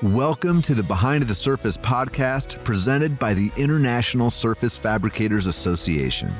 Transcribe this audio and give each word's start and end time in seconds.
Welcome 0.00 0.62
to 0.62 0.74
the 0.74 0.84
Behind 0.84 1.24
the 1.24 1.34
Surface 1.34 1.76
podcast 1.76 2.62
presented 2.62 3.18
by 3.18 3.34
the 3.34 3.50
International 3.56 4.30
Surface 4.30 4.78
Fabricators 4.78 5.48
Association. 5.48 6.32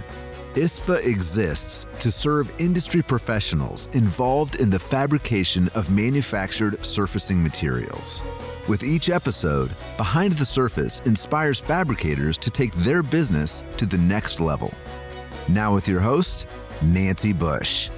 ISFA 0.55 1.05
exists 1.05 1.89
to 1.99 2.13
serve 2.13 2.53
industry 2.61 3.03
professionals 3.03 3.89
involved 3.97 4.61
in 4.61 4.71
the 4.71 4.79
fabrication 4.79 5.69
of 5.75 5.91
manufactured 5.91 6.87
surfacing 6.87 7.43
materials. 7.43 8.23
With 8.69 8.85
each 8.85 9.11
episode, 9.11 9.73
Behind 9.97 10.35
the 10.35 10.47
Surface 10.47 11.01
inspires 11.01 11.59
fabricators 11.59 12.39
to 12.39 12.53
take 12.53 12.73
their 12.75 13.03
business 13.03 13.65
to 13.77 13.87
the 13.87 13.99
next 13.99 14.39
level. 14.39 14.73
Now, 15.49 15.75
with 15.75 15.89
your 15.89 16.01
host, 16.01 16.47
Nancy 16.81 17.33
Bush. 17.33 17.91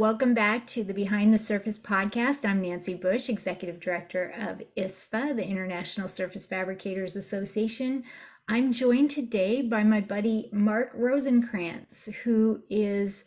Welcome 0.00 0.32
back 0.32 0.66
to 0.68 0.82
the 0.82 0.94
Behind 0.94 1.34
the 1.34 1.38
Surface 1.38 1.78
podcast. 1.78 2.48
I'm 2.48 2.62
Nancy 2.62 2.94
Bush, 2.94 3.28
Executive 3.28 3.80
Director 3.80 4.32
of 4.34 4.62
ISFA, 4.74 5.36
the 5.36 5.46
International 5.46 6.08
Surface 6.08 6.46
Fabricators 6.46 7.16
Association. 7.16 8.04
I'm 8.48 8.72
joined 8.72 9.10
today 9.10 9.60
by 9.60 9.84
my 9.84 10.00
buddy 10.00 10.48
Marc 10.54 10.96
Rosenkrantz, 10.96 12.10
who 12.22 12.62
is, 12.70 13.26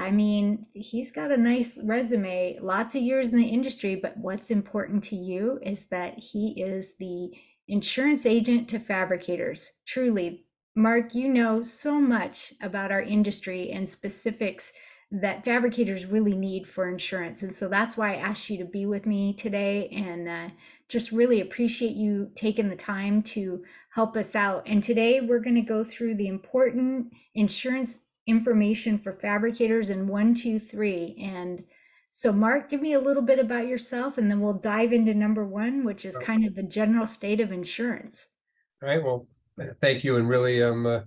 I 0.00 0.10
mean, 0.10 0.66
he's 0.72 1.12
got 1.12 1.30
a 1.30 1.36
nice 1.36 1.78
resume, 1.80 2.58
lots 2.60 2.96
of 2.96 3.02
years 3.02 3.28
in 3.28 3.36
the 3.36 3.46
industry, 3.46 3.94
but 3.94 4.16
what's 4.16 4.50
important 4.50 5.04
to 5.04 5.16
you 5.16 5.60
is 5.62 5.86
that 5.92 6.18
he 6.18 6.60
is 6.60 6.96
the 6.96 7.30
insurance 7.68 8.26
agent 8.26 8.68
to 8.70 8.80
fabricators. 8.80 9.70
Truly, 9.86 10.44
Marc, 10.74 11.14
you 11.14 11.28
know 11.28 11.62
so 11.62 12.00
much 12.00 12.52
about 12.60 12.90
our 12.90 13.00
industry 13.00 13.70
and 13.70 13.88
specifics 13.88 14.72
that 15.12 15.44
fabricators 15.44 16.06
really 16.06 16.36
need 16.36 16.68
for 16.68 16.88
insurance. 16.88 17.42
And 17.42 17.52
so 17.52 17.68
that's 17.68 17.96
why 17.96 18.12
I 18.12 18.18
asked 18.18 18.48
you 18.48 18.58
to 18.58 18.64
be 18.64 18.86
with 18.86 19.06
me 19.06 19.32
today 19.32 19.88
and 19.88 20.28
uh, 20.28 20.54
just 20.88 21.10
really 21.10 21.40
appreciate 21.40 21.96
you 21.96 22.30
taking 22.36 22.68
the 22.68 22.76
time 22.76 23.22
to 23.22 23.64
help 23.94 24.16
us 24.16 24.36
out. 24.36 24.62
And 24.66 24.84
today 24.84 25.20
we're 25.20 25.40
going 25.40 25.56
to 25.56 25.62
go 25.62 25.82
through 25.82 26.14
the 26.14 26.28
important 26.28 27.12
insurance 27.34 27.98
information 28.26 28.98
for 28.98 29.12
fabricators 29.12 29.90
in 29.90 30.06
one, 30.06 30.32
two, 30.32 30.60
three. 30.60 31.16
And 31.20 31.64
so, 32.12 32.32
Marc, 32.32 32.70
give 32.70 32.80
me 32.80 32.92
a 32.92 33.00
little 33.00 33.22
bit 33.22 33.40
about 33.40 33.66
yourself 33.66 34.16
and 34.16 34.30
then 34.30 34.40
we'll 34.40 34.54
dive 34.54 34.92
into 34.92 35.14
number 35.14 35.44
one, 35.44 35.84
which 35.84 36.04
is 36.04 36.16
kind 36.18 36.44
of 36.44 36.54
the 36.54 36.62
general 36.62 37.06
state 37.06 37.40
of 37.40 37.50
insurance. 37.50 38.28
All 38.80 38.88
right. 38.88 39.02
Well, 39.02 39.26
thank 39.80 40.04
you. 40.04 40.16
And 40.16 40.28
really, 40.28 40.62
um, 40.62 40.86
uh, 40.86 41.00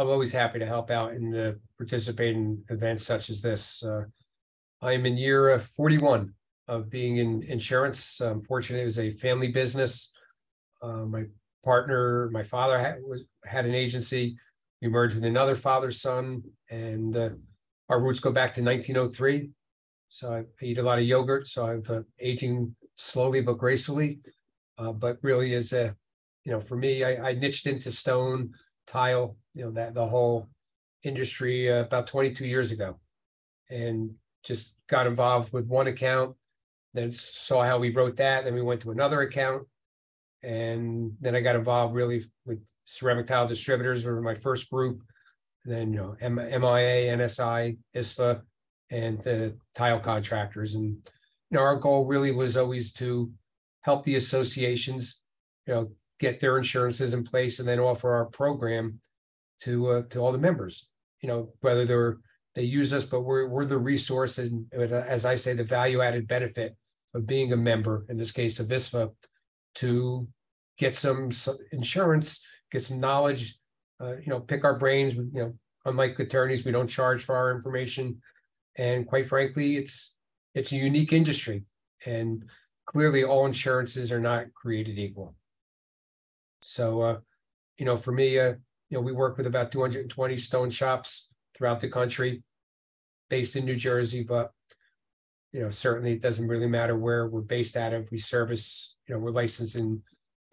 I'm 0.00 0.08
always 0.08 0.32
happy 0.32 0.58
to 0.58 0.64
help 0.64 0.90
out 0.90 1.12
and 1.12 1.36
uh, 1.36 1.52
participate 1.76 2.34
in 2.34 2.64
events 2.70 3.04
such 3.04 3.28
as 3.28 3.42
this. 3.42 3.84
Uh, 3.84 4.04
I'm 4.80 5.04
in 5.04 5.18
year 5.18 5.50
uh, 5.50 5.58
41 5.58 6.32
of 6.68 6.88
being 6.88 7.18
in 7.18 7.42
insurance. 7.42 8.18
I'm 8.18 8.42
fortunate 8.42 8.80
it 8.80 8.84
was 8.84 8.98
a 8.98 9.10
family 9.10 9.48
business. 9.48 10.10
Uh, 10.80 11.04
my 11.04 11.24
partner, 11.62 12.30
my 12.32 12.42
father 12.42 12.78
had, 12.78 12.96
was, 13.06 13.26
had 13.44 13.66
an 13.66 13.74
agency. 13.74 14.38
We 14.80 14.88
merged 14.88 15.16
with 15.16 15.24
another 15.24 15.54
father's 15.54 16.00
son, 16.00 16.44
and 16.70 17.14
uh, 17.14 17.30
our 17.90 18.00
roots 18.00 18.20
go 18.20 18.32
back 18.32 18.54
to 18.54 18.62
1903. 18.62 19.50
So 20.08 20.32
I 20.32 20.64
eat 20.64 20.78
a 20.78 20.82
lot 20.82 20.98
of 20.98 21.04
yogurt. 21.04 21.46
So 21.46 21.66
I'm 21.66 21.82
uh, 21.90 22.00
aging 22.18 22.74
slowly 22.96 23.42
but 23.42 23.58
gracefully. 23.58 24.20
but 24.78 25.18
really, 25.20 25.52
is 25.52 25.74
a 25.74 25.94
you 26.44 26.52
know, 26.52 26.60
for 26.60 26.76
me, 26.76 27.04
I, 27.04 27.30
I 27.30 27.32
niched 27.34 27.66
into 27.66 27.90
stone 27.90 28.54
tile, 28.90 29.36
you 29.54 29.64
know, 29.64 29.70
that 29.72 29.94
the 29.94 30.06
whole 30.06 30.48
industry 31.02 31.72
uh, 31.72 31.82
about 31.82 32.06
22 32.06 32.46
years 32.46 32.72
ago 32.72 32.98
and 33.70 34.10
just 34.42 34.76
got 34.88 35.06
involved 35.06 35.52
with 35.52 35.66
one 35.66 35.86
account, 35.86 36.36
then 36.92 37.10
saw 37.10 37.62
how 37.62 37.78
we 37.78 37.90
wrote 37.90 38.16
that. 38.16 38.44
Then 38.44 38.54
we 38.54 38.62
went 38.62 38.82
to 38.82 38.90
another 38.90 39.20
account. 39.20 39.66
And 40.42 41.12
then 41.20 41.36
I 41.36 41.40
got 41.40 41.56
involved 41.56 41.94
really 41.94 42.24
with 42.46 42.66
ceramic 42.86 43.26
tile 43.26 43.46
distributors 43.46 44.04
were 44.04 44.20
my 44.20 44.34
first 44.34 44.70
group. 44.70 45.02
And 45.64 45.72
then, 45.72 45.92
you 45.92 45.98
know, 45.98 46.16
M- 46.20 46.36
MIA, 46.36 47.16
NSI, 47.16 47.76
ISFA, 47.94 48.40
and 48.90 49.20
the 49.20 49.56
tile 49.74 50.00
contractors. 50.00 50.74
And, 50.74 50.86
you 50.86 51.56
know, 51.56 51.60
our 51.60 51.76
goal 51.76 52.06
really 52.06 52.32
was 52.32 52.56
always 52.56 52.92
to 52.94 53.30
help 53.82 54.04
the 54.04 54.16
associations, 54.16 55.22
you 55.66 55.74
know, 55.74 55.92
get 56.20 56.38
their 56.38 56.58
insurances 56.58 57.14
in 57.14 57.24
place 57.24 57.58
and 57.58 57.68
then 57.68 57.80
offer 57.80 58.12
our 58.12 58.26
program 58.26 59.00
to 59.62 59.88
uh, 59.88 60.02
to 60.10 60.20
all 60.20 60.32
the 60.32 60.38
members. 60.38 60.88
You 61.20 61.28
know, 61.28 61.52
whether 61.60 61.84
they're 61.84 62.18
they 62.54 62.62
use 62.62 62.92
us, 62.92 63.06
but 63.06 63.22
we're 63.22 63.48
we're 63.48 63.64
the 63.64 63.78
resource 63.78 64.38
and 64.38 64.66
as 64.72 65.24
I 65.24 65.34
say, 65.34 65.54
the 65.54 65.64
value 65.64 66.02
added 66.02 66.28
benefit 66.28 66.76
of 67.14 67.26
being 67.26 67.52
a 67.52 67.56
member 67.56 68.04
in 68.08 68.16
this 68.16 68.32
case 68.32 68.60
of 68.60 68.68
ISFA 68.68 69.10
to 69.76 70.28
get 70.78 70.94
some, 70.94 71.30
some 71.30 71.56
insurance, 71.72 72.44
get 72.70 72.82
some 72.82 72.98
knowledge, 72.98 73.58
uh, 74.00 74.16
you 74.16 74.26
know, 74.26 74.40
pick 74.40 74.64
our 74.64 74.78
brains. 74.78 75.14
You 75.14 75.30
know, 75.32 75.54
unlike 75.84 76.18
attorneys, 76.18 76.64
we 76.64 76.72
don't 76.72 76.86
charge 76.88 77.24
for 77.24 77.36
our 77.36 77.54
information, 77.54 78.20
and 78.76 79.06
quite 79.06 79.26
frankly, 79.26 79.76
it's 79.76 80.18
it's 80.54 80.72
a 80.72 80.76
unique 80.76 81.12
industry, 81.12 81.64
and 82.06 82.44
clearly 82.86 83.24
all 83.24 83.46
insurances 83.46 84.10
are 84.10 84.20
not 84.20 84.52
created 84.54 84.98
equal. 84.98 85.34
So, 86.62 87.00
uh, 87.00 87.18
you 87.78 87.84
know, 87.84 87.96
for 87.96 88.12
me, 88.12 88.38
uh, 88.38 88.54
you 88.88 88.98
know, 88.98 89.00
we 89.00 89.12
work 89.12 89.36
with 89.36 89.46
about 89.46 89.72
220 89.72 90.36
stone 90.36 90.70
shops 90.70 91.32
throughout 91.56 91.80
the 91.80 91.88
country, 91.88 92.42
based 93.28 93.56
in 93.56 93.64
New 93.64 93.76
Jersey, 93.76 94.22
but 94.22 94.52
you 95.52 95.60
know, 95.60 95.70
certainly 95.70 96.12
it 96.12 96.22
doesn't 96.22 96.46
really 96.46 96.68
matter 96.68 96.96
where 96.96 97.26
we're 97.26 97.40
based 97.40 97.76
out 97.76 97.92
of. 97.92 98.10
We 98.12 98.18
service, 98.18 98.96
you 99.06 99.14
know, 99.14 99.20
we're 99.20 99.30
licensed 99.30 99.76
in 99.76 100.02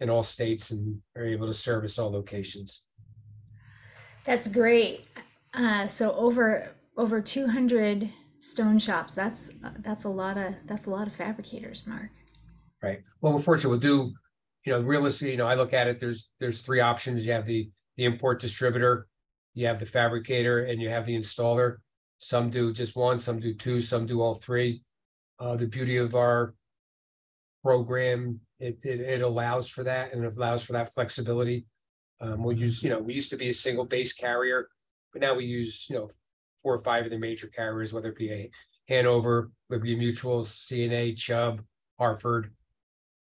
in 0.00 0.10
all 0.10 0.22
states 0.22 0.70
and 0.70 1.00
are 1.16 1.24
able 1.24 1.46
to 1.46 1.52
service 1.52 1.98
all 1.98 2.10
locations. 2.10 2.84
That's 4.24 4.48
great. 4.48 5.06
Uh, 5.54 5.86
so 5.86 6.12
over 6.12 6.70
over 6.96 7.20
200 7.20 8.10
stone 8.40 8.78
shops. 8.78 9.14
That's 9.14 9.50
that's 9.80 10.04
a 10.04 10.08
lot 10.08 10.36
of 10.36 10.54
that's 10.66 10.86
a 10.86 10.90
lot 10.90 11.06
of 11.06 11.14
fabricators, 11.14 11.84
Marc. 11.86 12.10
Right. 12.82 13.02
Well, 13.20 13.32
we're 13.32 13.40
fortunate. 13.40 13.70
We'll 13.70 13.78
do 13.78 14.12
you 14.68 14.74
know, 14.74 14.82
realistically, 14.82 15.30
you 15.30 15.38
know, 15.38 15.46
I 15.46 15.54
look 15.54 15.72
at 15.72 15.88
it, 15.88 15.98
there's, 15.98 16.28
there's 16.40 16.60
three 16.60 16.80
options. 16.80 17.26
You 17.26 17.32
have 17.32 17.46
the, 17.46 17.70
the 17.96 18.04
import 18.04 18.38
distributor, 18.38 19.06
you 19.54 19.66
have 19.66 19.78
the 19.78 19.86
fabricator 19.86 20.64
and 20.64 20.78
you 20.78 20.90
have 20.90 21.06
the 21.06 21.16
installer. 21.16 21.76
Some 22.18 22.50
do 22.50 22.70
just 22.70 22.94
one, 22.94 23.16
some 23.16 23.40
do 23.40 23.54
two, 23.54 23.80
some 23.80 24.04
do 24.04 24.20
all 24.20 24.34
three. 24.34 24.82
Uh, 25.40 25.56
the 25.56 25.66
beauty 25.66 25.96
of 25.96 26.14
our 26.14 26.54
program, 27.64 28.40
it, 28.60 28.78
it, 28.84 29.00
it 29.00 29.22
allows 29.22 29.70
for 29.70 29.84
that 29.84 30.12
and 30.12 30.22
it 30.22 30.36
allows 30.36 30.62
for 30.62 30.74
that 30.74 30.92
flexibility. 30.92 31.64
Um, 32.20 32.42
we'll 32.42 32.58
use, 32.58 32.82
you 32.82 32.90
know, 32.90 32.98
we 32.98 33.14
used 33.14 33.30
to 33.30 33.38
be 33.38 33.48
a 33.48 33.54
single 33.54 33.86
base 33.86 34.12
carrier, 34.12 34.68
but 35.14 35.22
now 35.22 35.32
we 35.32 35.46
use, 35.46 35.86
you 35.88 35.96
know, 35.96 36.10
four 36.62 36.74
or 36.74 36.78
five 36.84 37.06
of 37.06 37.10
the 37.10 37.18
major 37.18 37.46
carriers, 37.46 37.94
whether 37.94 38.10
it 38.10 38.18
be 38.18 38.30
a 38.30 38.50
Hanover, 38.86 39.50
Liberty 39.70 39.96
Mutuals, 39.96 40.68
CNA, 40.68 41.16
Chubb, 41.16 41.62
Hartford, 41.98 42.52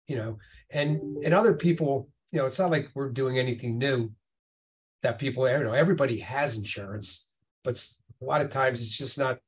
you 0.06 0.16
know, 0.16 0.38
and 0.70 1.00
and 1.24 1.34
other 1.34 1.54
people, 1.54 2.08
you 2.32 2.38
know, 2.38 2.46
it's 2.46 2.58
not 2.58 2.70
like 2.70 2.90
we're 2.94 3.10
doing 3.10 3.38
anything 3.38 3.78
new 3.78 4.12
that 5.02 5.18
people, 5.18 5.48
you 5.48 5.64
know, 5.64 5.72
everybody 5.72 6.20
has 6.20 6.56
insurance, 6.56 7.28
but 7.64 7.84
a 8.20 8.24
lot 8.24 8.40
of 8.40 8.48
times 8.48 8.80
it's 8.80 8.96
just 8.96 9.18
not 9.18 9.38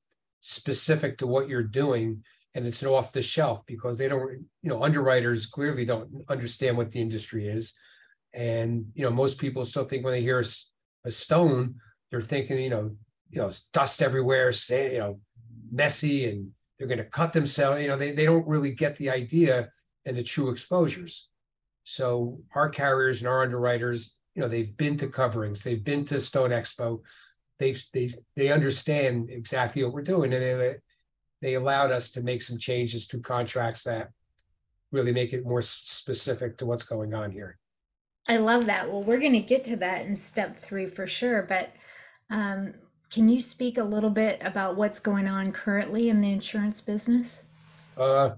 specific 0.40 1.18
to 1.18 1.26
what 1.26 1.48
you're 1.48 1.62
doing 1.62 2.22
and 2.54 2.66
it's 2.66 2.84
off 2.84 3.12
the 3.12 3.22
shelf 3.22 3.64
because 3.66 3.98
they 3.98 4.08
don't, 4.08 4.30
you 4.62 4.68
know, 4.68 4.82
underwriters 4.82 5.46
clearly 5.46 5.84
don't 5.84 6.24
understand 6.28 6.76
what 6.76 6.90
the 6.90 7.00
industry 7.00 7.46
is. 7.46 7.74
And, 8.34 8.86
you 8.94 9.04
know, 9.04 9.10
most 9.10 9.40
people 9.40 9.64
still 9.64 9.84
think 9.84 10.04
when 10.04 10.12
they 10.12 10.22
hear 10.22 10.40
a, 10.40 10.44
a 11.04 11.10
stone, 11.10 11.76
they're 12.10 12.20
thinking, 12.20 12.58
you 12.58 12.70
know, 12.70 12.96
you 13.30 13.40
know, 13.40 13.50
dust 13.72 14.02
everywhere, 14.02 14.52
say, 14.52 14.94
you 14.94 14.98
know, 14.98 15.20
messy 15.70 16.28
and 16.28 16.50
they're 16.78 16.88
going 16.88 16.98
to 16.98 17.04
cut 17.04 17.32
themselves. 17.32 17.82
You 17.82 17.88
know, 17.88 17.96
they, 17.96 18.12
they 18.12 18.24
don't 18.24 18.46
really 18.46 18.74
get 18.74 18.96
the 18.96 19.10
idea 19.10 19.68
and 20.08 20.16
the 20.16 20.22
true 20.22 20.48
exposures. 20.48 21.28
So 21.84 22.40
our 22.54 22.68
carriers 22.70 23.20
and 23.20 23.28
our 23.28 23.42
underwriters, 23.42 24.18
you 24.34 24.42
know, 24.42 24.48
they've 24.48 24.76
been 24.76 24.96
to 24.96 25.08
coverings, 25.08 25.62
they've 25.62 25.84
been 25.84 26.04
to 26.06 26.18
Stone 26.18 26.50
Expo, 26.50 27.00
they 27.58 27.74
they 27.92 28.10
they 28.36 28.50
understand 28.50 29.30
exactly 29.30 29.84
what 29.84 29.92
we're 29.92 30.02
doing, 30.02 30.32
and 30.32 30.42
they 30.42 30.76
they 31.42 31.54
allowed 31.54 31.92
us 31.92 32.10
to 32.12 32.22
make 32.22 32.42
some 32.42 32.58
changes 32.58 33.06
to 33.08 33.20
contracts 33.20 33.84
that 33.84 34.10
really 34.90 35.12
make 35.12 35.32
it 35.32 35.44
more 35.44 35.62
specific 35.62 36.56
to 36.56 36.66
what's 36.66 36.84
going 36.84 37.14
on 37.14 37.30
here. 37.30 37.58
I 38.26 38.38
love 38.38 38.66
that. 38.66 38.90
Well, 38.90 39.02
we're 39.02 39.20
going 39.20 39.32
to 39.32 39.40
get 39.40 39.64
to 39.66 39.76
that 39.76 40.06
in 40.06 40.16
step 40.16 40.58
three 40.58 40.86
for 40.86 41.06
sure, 41.06 41.42
but 41.42 41.70
um, 42.30 42.74
can 43.10 43.28
you 43.28 43.40
speak 43.40 43.78
a 43.78 43.82
little 43.82 44.10
bit 44.10 44.40
about 44.42 44.76
what's 44.76 45.00
going 45.00 45.26
on 45.26 45.52
currently 45.52 46.08
in 46.08 46.20
the 46.20 46.30
insurance 46.30 46.80
business? 46.80 47.44
Uh, 47.96 48.30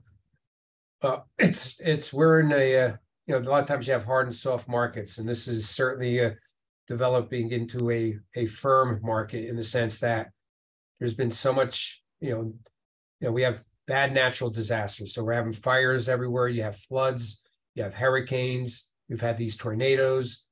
uh, 1.02 1.18
it's 1.38 1.80
it's 1.80 2.12
we're 2.12 2.40
in 2.40 2.52
a 2.52 2.76
uh, 2.76 2.96
you 3.26 3.34
know 3.34 3.38
a 3.38 3.48
lot 3.50 3.62
of 3.62 3.68
times 3.68 3.86
you 3.86 3.92
have 3.92 4.04
hard 4.04 4.26
and 4.26 4.34
soft 4.34 4.68
markets, 4.68 5.18
and 5.18 5.28
this 5.28 5.48
is 5.48 5.68
certainly 5.68 6.24
uh, 6.24 6.30
developing 6.86 7.50
into 7.52 7.90
a 7.90 8.18
a 8.34 8.46
firm 8.46 9.00
market 9.02 9.48
in 9.48 9.56
the 9.56 9.62
sense 9.62 10.00
that 10.00 10.30
there's 10.98 11.14
been 11.14 11.30
so 11.30 11.52
much 11.52 12.02
you 12.20 12.30
know 12.30 12.42
you 13.20 13.28
know 13.28 13.32
we 13.32 13.42
have 13.42 13.62
bad 13.90 14.14
natural 14.14 14.50
disasters. 14.50 15.12
So 15.12 15.24
we're 15.24 15.32
having 15.32 15.52
fires 15.52 16.08
everywhere. 16.08 16.46
You 16.46 16.62
have 16.62 16.76
floods, 16.76 17.42
you 17.74 17.82
have 17.82 17.92
hurricanes, 17.92 18.92
we've 19.08 19.20
had 19.20 19.36
these 19.36 19.56
tornadoes. 19.56 20.46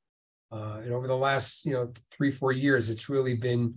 Uh, 0.50 0.80
and 0.82 0.92
over 0.92 1.06
the 1.06 1.16
last, 1.16 1.64
you 1.64 1.72
know, 1.72 1.92
three, 2.10 2.32
four 2.32 2.50
years, 2.50 2.90
it's 2.90 3.08
really 3.08 3.34
been 3.34 3.74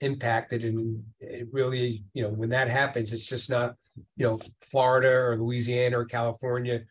impacted. 0.00 0.64
And 0.64 1.04
it 1.20 1.46
really, 1.52 2.04
you 2.14 2.22
know, 2.24 2.30
when 2.30 2.48
that 2.50 2.68
happens, 2.68 3.12
it's 3.12 3.26
just 3.26 3.48
not, 3.48 3.76
you 4.16 4.26
know, 4.26 4.38
Florida 4.60 5.10
or 5.10 5.36
Louisiana 5.38 5.98
or 5.98 6.04
California 6.04 6.82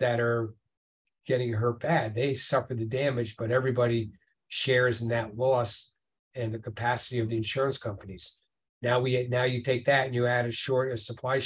that 0.00 0.20
are 0.20 0.54
getting 1.26 1.52
hurt 1.52 1.80
bad. 1.80 2.14
They 2.14 2.34
suffer 2.34 2.74
the 2.74 2.86
damage, 2.86 3.36
but 3.36 3.50
everybody 3.50 4.10
shares 4.48 5.02
in 5.02 5.08
that 5.08 5.36
loss 5.36 5.94
and 6.34 6.52
the 6.52 6.58
capacity 6.58 7.18
of 7.18 7.28
the 7.28 7.36
insurance 7.36 7.78
companies. 7.78 8.40
Now 8.80 9.00
we 9.00 9.26
now 9.28 9.44
you 9.44 9.62
take 9.62 9.84
that 9.86 10.06
and 10.06 10.14
you 10.14 10.26
add 10.26 10.46
a 10.46 10.52
short 10.52 10.92
a 10.92 10.96
supply 10.96 11.40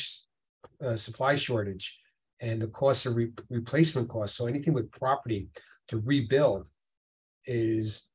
supply 0.96 1.34
shortage 1.34 1.98
and 2.40 2.60
the 2.60 2.68
cost 2.68 3.06
of 3.06 3.16
re- 3.16 3.32
replacement 3.48 4.08
costs. 4.08 4.36
So 4.36 4.46
anything 4.46 4.74
with 4.74 4.90
property 4.90 5.48
to 5.88 5.98
rebuild 5.98 6.68
is 7.46 8.08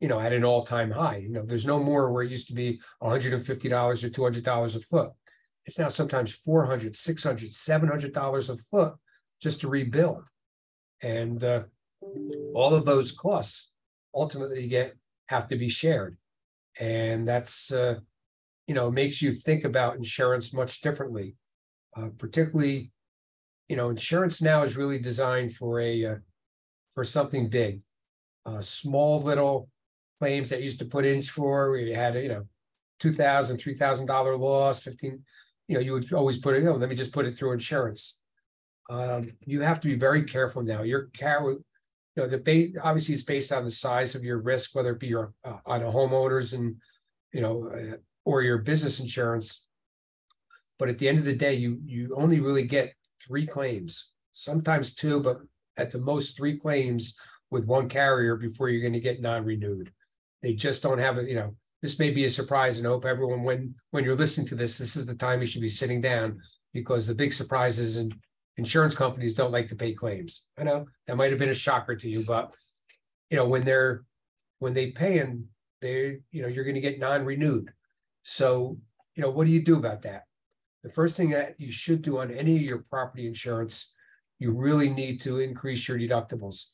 you 0.00 0.08
know 0.08 0.20
at 0.20 0.32
an 0.32 0.44
all-time 0.44 0.90
high. 0.90 1.16
You 1.18 1.30
know, 1.30 1.44
there's 1.44 1.66
no 1.66 1.80
more 1.82 2.12
where 2.12 2.22
it 2.22 2.30
used 2.30 2.48
to 2.48 2.54
be 2.54 2.80
$150 3.02 4.04
or 4.04 4.08
$200 4.08 4.76
a 4.76 4.80
foot. 4.80 5.10
It's 5.66 5.78
now 5.78 5.88
sometimes 5.88 6.34
400, 6.34 6.94
600, 6.94 7.48
700 7.48 8.12
dollars 8.12 8.50
a 8.50 8.56
foot 8.56 8.94
just 9.40 9.60
to 9.60 9.68
rebuild. 9.68 10.28
And 11.02 11.42
uh, 11.42 11.64
all 12.54 12.74
of 12.74 12.84
those 12.84 13.12
costs 13.12 13.74
ultimately 14.14 14.68
get 14.68 14.96
have 15.28 15.46
to 15.48 15.56
be 15.56 15.68
shared. 15.68 16.16
And 16.78 17.26
that's 17.26 17.72
uh, 17.72 18.00
you 18.70 18.74
know, 18.74 18.88
makes 18.88 19.20
you 19.20 19.32
think 19.32 19.64
about 19.64 19.96
insurance 19.96 20.52
much 20.52 20.80
differently. 20.80 21.34
Uh, 21.96 22.10
particularly, 22.18 22.92
you 23.68 23.74
know, 23.74 23.90
insurance 23.90 24.40
now 24.40 24.62
is 24.62 24.76
really 24.76 25.00
designed 25.00 25.56
for 25.56 25.80
a 25.80 26.04
uh, 26.04 26.14
for 26.92 27.02
something 27.02 27.48
big. 27.48 27.80
Uh, 28.46 28.60
small 28.60 29.20
little 29.20 29.68
claims 30.20 30.50
that 30.50 30.62
used 30.62 30.78
to 30.78 30.84
put 30.84 31.04
in 31.04 31.20
for 31.20 31.76
you 31.76 31.96
had 31.96 32.14
you 32.14 32.28
know, 32.28 32.44
two 33.00 33.10
thousand, 33.10 33.58
three 33.58 33.74
thousand 33.74 34.06
dollar 34.06 34.36
loss, 34.36 34.84
fifteen. 34.84 35.24
You 35.70 35.76
know, 35.76 35.82
you 35.82 35.92
would 35.92 36.12
always 36.12 36.36
put 36.36 36.56
it. 36.56 36.64
You 36.64 36.70
know, 36.70 36.74
let 36.74 36.88
me 36.88 36.96
just 36.96 37.12
put 37.12 37.26
it 37.26 37.36
through 37.36 37.52
insurance. 37.52 38.22
Um, 38.90 39.30
you 39.46 39.60
have 39.60 39.78
to 39.78 39.86
be 39.86 39.94
very 39.94 40.24
careful 40.24 40.64
now. 40.64 40.82
Your 40.82 41.10
car, 41.16 41.48
you 41.48 41.64
know, 42.16 42.26
the 42.26 42.38
base 42.38 42.76
obviously 42.82 43.14
is 43.14 43.22
based 43.22 43.52
on 43.52 43.62
the 43.62 43.70
size 43.70 44.16
of 44.16 44.24
your 44.24 44.38
risk, 44.38 44.74
whether 44.74 44.90
it 44.90 44.98
be 44.98 45.06
your 45.06 45.32
uh, 45.44 45.58
on 45.64 45.82
a 45.82 45.92
homeowners 45.92 46.54
and 46.54 46.74
you 47.32 47.40
know 47.40 47.70
uh, 47.70 47.98
or 48.24 48.42
your 48.42 48.58
business 48.58 48.98
insurance. 48.98 49.68
But 50.76 50.88
at 50.88 50.98
the 50.98 51.08
end 51.08 51.18
of 51.18 51.24
the 51.24 51.36
day, 51.36 51.54
you 51.54 51.78
you 51.84 52.16
only 52.16 52.40
really 52.40 52.64
get 52.64 52.92
three 53.24 53.46
claims, 53.46 54.10
sometimes 54.32 54.96
two, 54.96 55.20
but 55.20 55.38
at 55.76 55.92
the 55.92 55.98
most 55.98 56.36
three 56.36 56.58
claims 56.58 57.16
with 57.52 57.68
one 57.68 57.88
carrier 57.88 58.34
before 58.34 58.70
you're 58.70 58.80
going 58.80 58.92
to 58.94 58.98
get 58.98 59.20
non-renewed. 59.20 59.92
They 60.42 60.54
just 60.54 60.82
don't 60.82 60.98
have 60.98 61.16
it, 61.18 61.28
you 61.28 61.36
know. 61.36 61.54
This 61.82 61.98
may 61.98 62.10
be 62.10 62.24
a 62.24 62.30
surprise, 62.30 62.78
and 62.78 62.86
I 62.86 62.90
hope 62.90 63.04
everyone, 63.04 63.42
when 63.42 63.74
when 63.90 64.04
you're 64.04 64.16
listening 64.16 64.46
to 64.48 64.54
this, 64.54 64.78
this 64.78 64.96
is 64.96 65.06
the 65.06 65.14
time 65.14 65.40
you 65.40 65.46
should 65.46 65.62
be 65.62 65.68
sitting 65.68 66.00
down 66.00 66.40
because 66.72 67.06
the 67.06 67.14
big 67.14 67.32
surprises 67.32 67.96
and 67.96 68.14
insurance 68.56 68.94
companies 68.94 69.34
don't 69.34 69.52
like 69.52 69.68
to 69.68 69.76
pay 69.76 69.92
claims. 69.94 70.48
I 70.58 70.64
know 70.64 70.86
that 71.06 71.16
might 71.16 71.30
have 71.30 71.38
been 71.38 71.48
a 71.48 71.54
shocker 71.54 71.96
to 71.96 72.08
you, 72.08 72.22
but 72.26 72.54
you 73.30 73.36
know 73.36 73.46
when 73.46 73.64
they're 73.64 74.04
when 74.58 74.74
they 74.74 74.90
pay 74.90 75.18
and 75.18 75.44
they 75.80 76.18
you 76.30 76.42
know 76.42 76.48
you're 76.48 76.64
going 76.64 76.74
to 76.74 76.80
get 76.80 76.98
non-renewed 76.98 77.72
so, 78.22 78.78
you 79.14 79.22
know, 79.22 79.30
what 79.30 79.46
do 79.46 79.52
you 79.52 79.62
do 79.62 79.76
about 79.76 80.02
that? 80.02 80.24
The 80.82 80.90
first 80.90 81.16
thing 81.16 81.30
that 81.30 81.58
you 81.58 81.70
should 81.70 82.02
do 82.02 82.18
on 82.18 82.30
any 82.30 82.56
of 82.56 82.62
your 82.62 82.78
property 82.78 83.26
insurance, 83.26 83.94
you 84.38 84.52
really 84.52 84.88
need 84.88 85.20
to 85.22 85.40
increase 85.40 85.88
your 85.88 85.98
deductibles. 85.98 86.70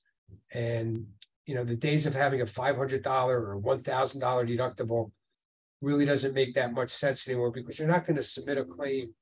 And, 0.52 1.06
you 1.46 1.54
know, 1.54 1.64
the 1.64 1.76
days 1.76 2.06
of 2.06 2.14
having 2.14 2.40
a 2.40 2.44
$500 2.44 3.06
or 3.28 3.60
$1,000 3.60 4.20
deductible 4.20 5.10
really 5.80 6.04
doesn't 6.04 6.34
make 6.34 6.54
that 6.54 6.72
much 6.72 6.90
sense 6.90 7.28
anymore 7.28 7.50
because 7.50 7.78
you're 7.78 7.88
not 7.88 8.04
going 8.04 8.16
to 8.16 8.22
submit 8.22 8.58
a 8.58 8.64
claim 8.64 9.14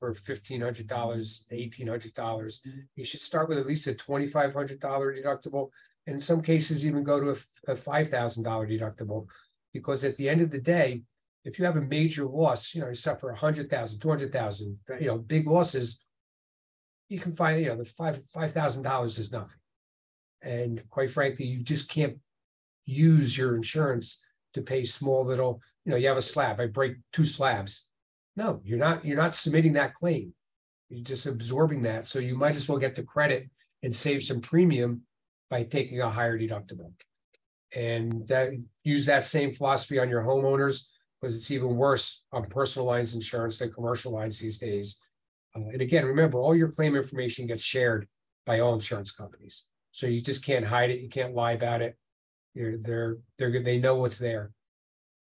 for 0.00 0.12
$1,500 0.12 0.86
$1,800. 0.86 2.58
You 2.96 3.04
should 3.04 3.20
start 3.20 3.48
with 3.48 3.58
at 3.58 3.66
least 3.66 3.86
a 3.86 3.92
$2,500 3.92 4.78
deductible. 4.78 5.68
And 6.06 6.14
in 6.14 6.20
some 6.20 6.42
cases, 6.42 6.84
even 6.84 7.04
go 7.04 7.20
to 7.20 7.28
a, 7.28 7.72
a 7.72 7.76
$5,000 7.76 8.42
deductible 8.42 9.28
because 9.72 10.04
at 10.04 10.16
the 10.16 10.28
end 10.28 10.40
of 10.40 10.50
the 10.50 10.60
day, 10.60 11.02
if 11.44 11.58
you 11.58 11.64
have 11.64 11.76
a 11.76 11.82
major 11.82 12.24
loss, 12.24 12.74
you 12.74 12.80
know, 12.80 12.88
you 12.88 12.94
suffer 12.94 13.30
a 13.30 13.36
hundred 13.36 13.68
thousand, 13.68 14.00
two 14.00 14.08
hundred 14.08 14.32
thousand, 14.32 14.78
you 15.00 15.06
know, 15.06 15.18
big 15.18 15.46
losses, 15.46 16.00
you 17.08 17.18
can 17.18 17.32
find, 17.32 17.60
you 17.60 17.68
know, 17.68 17.76
the 17.76 17.84
five 17.84 18.22
five 18.32 18.52
thousand 18.52 18.84
dollars 18.84 19.18
is 19.18 19.32
nothing. 19.32 19.58
And 20.42 20.82
quite 20.90 21.10
frankly, 21.10 21.46
you 21.46 21.62
just 21.62 21.90
can't 21.90 22.18
use 22.84 23.36
your 23.36 23.54
insurance 23.56 24.20
to 24.54 24.62
pay 24.62 24.84
small 24.84 25.24
little, 25.24 25.60
you 25.84 25.90
know, 25.90 25.96
you 25.96 26.08
have 26.08 26.16
a 26.16 26.22
slab, 26.22 26.60
I 26.60 26.66
break 26.66 26.96
two 27.12 27.24
slabs. 27.24 27.88
No, 28.36 28.60
you're 28.64 28.78
not, 28.78 29.04
you're 29.04 29.16
not 29.16 29.34
submitting 29.34 29.74
that 29.74 29.94
claim. 29.94 30.34
You're 30.88 31.04
just 31.04 31.26
absorbing 31.26 31.82
that. 31.82 32.06
So 32.06 32.18
you 32.18 32.34
might 32.34 32.56
as 32.56 32.68
well 32.68 32.78
get 32.78 32.96
the 32.96 33.02
credit 33.02 33.48
and 33.82 33.94
save 33.94 34.22
some 34.22 34.40
premium 34.40 35.02
by 35.50 35.64
taking 35.64 36.00
a 36.00 36.10
higher 36.10 36.38
deductible. 36.38 36.92
And 37.74 38.26
that 38.28 38.50
use 38.84 39.06
that 39.06 39.24
same 39.24 39.52
philosophy 39.52 39.98
on 39.98 40.08
your 40.08 40.22
homeowners 40.22 40.88
because 41.20 41.36
it's 41.36 41.50
even 41.50 41.76
worse 41.76 42.24
on 42.32 42.46
personal 42.46 42.86
lines 42.86 43.14
insurance 43.14 43.58
than 43.58 43.72
commercial 43.72 44.12
lines 44.12 44.38
these 44.38 44.58
days. 44.58 45.00
Uh, 45.54 45.68
and 45.72 45.80
again, 45.80 46.04
remember, 46.04 46.38
all 46.38 46.54
your 46.54 46.70
claim 46.70 46.96
information 46.96 47.46
gets 47.46 47.62
shared 47.62 48.08
by 48.44 48.60
all 48.60 48.74
insurance 48.74 49.12
companies. 49.12 49.64
So 49.92 50.06
you 50.06 50.20
just 50.20 50.44
can't 50.44 50.66
hide 50.66 50.90
it. 50.90 51.00
You 51.00 51.08
can't 51.08 51.34
lie 51.34 51.52
about 51.52 51.82
it. 51.82 51.96
You're, 52.54 52.76
they're 52.78 53.18
they're 53.38 53.62
they 53.62 53.78
know 53.78 53.96
what's 53.96 54.18
there. 54.18 54.50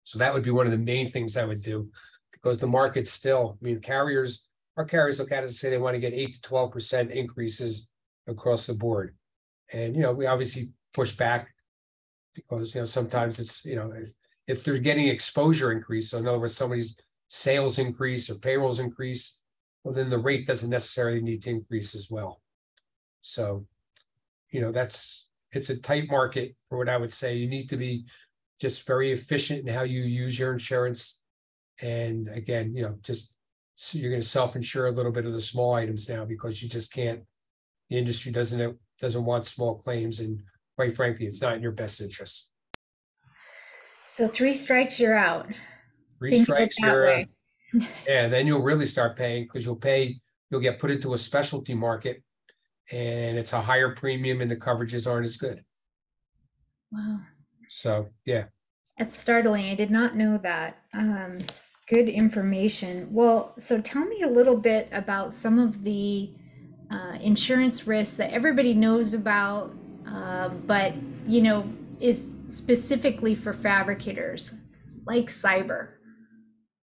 So 0.02 0.18
that 0.18 0.34
would 0.34 0.42
be 0.42 0.50
one 0.50 0.66
of 0.66 0.72
the 0.72 0.78
main 0.78 1.06
things 1.06 1.36
I 1.36 1.44
would 1.44 1.62
do, 1.62 1.90
because 2.32 2.58
the 2.58 2.66
market 2.66 3.06
still. 3.06 3.58
I 3.60 3.64
mean, 3.64 3.80
carriers, 3.80 4.46
our 4.76 4.84
carriers 4.84 5.18
look 5.18 5.32
at 5.32 5.42
it 5.42 5.46
and 5.46 5.54
say 5.54 5.70
they 5.70 5.78
want 5.78 5.94
to 5.94 6.00
get 6.00 6.12
eight 6.12 6.34
to 6.34 6.40
twelve 6.40 6.72
percent 6.72 7.10
increases 7.10 7.90
across 8.26 8.66
the 8.66 8.74
board, 8.74 9.14
and 9.72 9.94
you 9.94 10.02
know 10.02 10.12
we 10.12 10.26
obviously 10.26 10.70
push 10.92 11.16
back 11.16 11.54
because 12.34 12.74
you 12.74 12.80
know 12.80 12.84
sometimes 12.84 13.38
it's 13.38 13.64
you 13.64 13.76
know 13.76 13.92
if 13.92 14.12
if 14.46 14.64
they're 14.64 14.78
getting 14.78 15.08
exposure 15.08 15.72
increase, 15.72 16.10
so 16.10 16.18
in 16.18 16.28
other 16.28 16.38
words, 16.38 16.56
somebody's 16.56 16.98
sales 17.28 17.78
increase 17.78 18.28
or 18.30 18.34
payrolls 18.36 18.80
increase, 18.80 19.42
well, 19.82 19.94
then 19.94 20.10
the 20.10 20.18
rate 20.18 20.46
doesn't 20.46 20.70
necessarily 20.70 21.20
need 21.20 21.42
to 21.42 21.50
increase 21.50 21.94
as 21.94 22.10
well. 22.10 22.40
So, 23.22 23.66
you 24.54 24.60
know, 24.60 24.70
that's 24.70 25.28
it's 25.50 25.68
a 25.68 25.76
tight 25.76 26.08
market 26.08 26.54
for 26.68 26.78
what 26.78 26.88
I 26.88 26.96
would 26.96 27.12
say. 27.12 27.34
You 27.34 27.48
need 27.48 27.68
to 27.70 27.76
be 27.76 28.04
just 28.60 28.86
very 28.86 29.10
efficient 29.10 29.66
in 29.68 29.74
how 29.74 29.82
you 29.82 30.02
use 30.02 30.38
your 30.38 30.52
insurance. 30.52 31.22
And 31.82 32.28
again, 32.28 32.72
you 32.72 32.84
know, 32.84 32.96
just 33.02 33.34
so 33.74 33.98
you're 33.98 34.12
going 34.12 34.22
to 34.22 34.26
self-insure 34.26 34.86
a 34.86 34.92
little 34.92 35.10
bit 35.10 35.26
of 35.26 35.32
the 35.32 35.40
small 35.40 35.74
items 35.74 36.08
now 36.08 36.24
because 36.24 36.62
you 36.62 36.68
just 36.68 36.92
can't. 36.92 37.22
The 37.90 37.98
industry 37.98 38.30
doesn't 38.30 38.78
doesn't 39.00 39.24
want 39.24 39.44
small 39.44 39.74
claims, 39.78 40.20
and 40.20 40.40
quite 40.76 40.94
frankly, 40.94 41.26
it's 41.26 41.42
not 41.42 41.56
in 41.56 41.62
your 41.62 41.72
best 41.72 42.00
interest. 42.00 42.52
So 44.06 44.28
three 44.28 44.54
strikes, 44.54 45.00
you're 45.00 45.18
out. 45.18 45.48
Three 46.18 46.30
Think 46.30 46.44
strikes, 46.44 46.78
you're, 46.78 47.10
uh, 47.10 47.24
yeah, 48.06 48.28
then 48.28 48.46
you'll 48.46 48.62
really 48.62 48.86
start 48.86 49.16
paying 49.16 49.44
because 49.44 49.66
you'll 49.66 49.74
pay, 49.74 50.20
you'll 50.48 50.60
get 50.60 50.78
put 50.78 50.92
into 50.92 51.12
a 51.12 51.18
specialty 51.18 51.74
market 51.74 52.22
and 52.92 53.38
it's 53.38 53.52
a 53.52 53.60
higher 53.60 53.94
premium 53.94 54.40
and 54.40 54.50
the 54.50 54.56
coverages 54.56 55.10
aren't 55.10 55.26
as 55.26 55.36
good. 55.36 55.64
Wow. 56.92 57.20
So, 57.68 58.08
yeah. 58.24 58.44
That's 58.98 59.18
startling. 59.18 59.70
I 59.70 59.74
did 59.74 59.90
not 59.90 60.16
know 60.16 60.38
that. 60.38 60.78
Um, 60.92 61.38
good 61.88 62.08
information. 62.08 63.08
Well, 63.10 63.54
so 63.58 63.80
tell 63.80 64.04
me 64.04 64.22
a 64.22 64.28
little 64.28 64.56
bit 64.56 64.88
about 64.92 65.32
some 65.32 65.58
of 65.58 65.82
the 65.84 66.30
uh, 66.90 67.16
insurance 67.20 67.86
risks 67.86 68.16
that 68.16 68.32
everybody 68.32 68.74
knows 68.74 69.14
about, 69.14 69.74
uh, 70.06 70.48
but 70.48 70.94
you 71.26 71.42
know, 71.42 71.72
is 72.00 72.30
specifically 72.48 73.34
for 73.34 73.52
fabricators 73.52 74.54
like 75.06 75.26
cyber. 75.26 75.88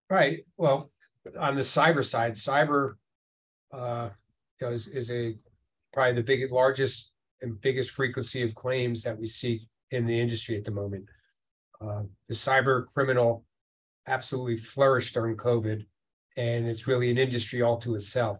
Right. 0.09 0.39
Well, 0.57 0.91
on 1.39 1.55
the 1.55 1.61
cyber 1.61 2.03
side, 2.03 2.33
cyber 2.33 2.95
uh, 3.71 4.09
is, 4.59 4.87
is 4.87 5.11
a 5.11 5.35
probably 5.93 6.13
the 6.13 6.23
biggest, 6.23 6.53
largest 6.53 7.11
and 7.41 7.59
biggest 7.61 7.91
frequency 7.91 8.41
of 8.43 8.55
claims 8.55 9.03
that 9.03 9.17
we 9.17 9.27
see 9.27 9.67
in 9.91 10.05
the 10.05 10.19
industry 10.19 10.57
at 10.57 10.65
the 10.65 10.71
moment. 10.71 11.05
Uh, 11.79 12.03
the 12.27 12.33
cyber 12.33 12.85
criminal 12.87 13.43
absolutely 14.07 14.57
flourished 14.57 15.13
during 15.13 15.35
COVID, 15.35 15.85
and 16.37 16.67
it's 16.67 16.87
really 16.87 17.09
an 17.09 17.17
industry 17.17 17.61
all 17.61 17.77
to 17.77 17.95
itself. 17.95 18.37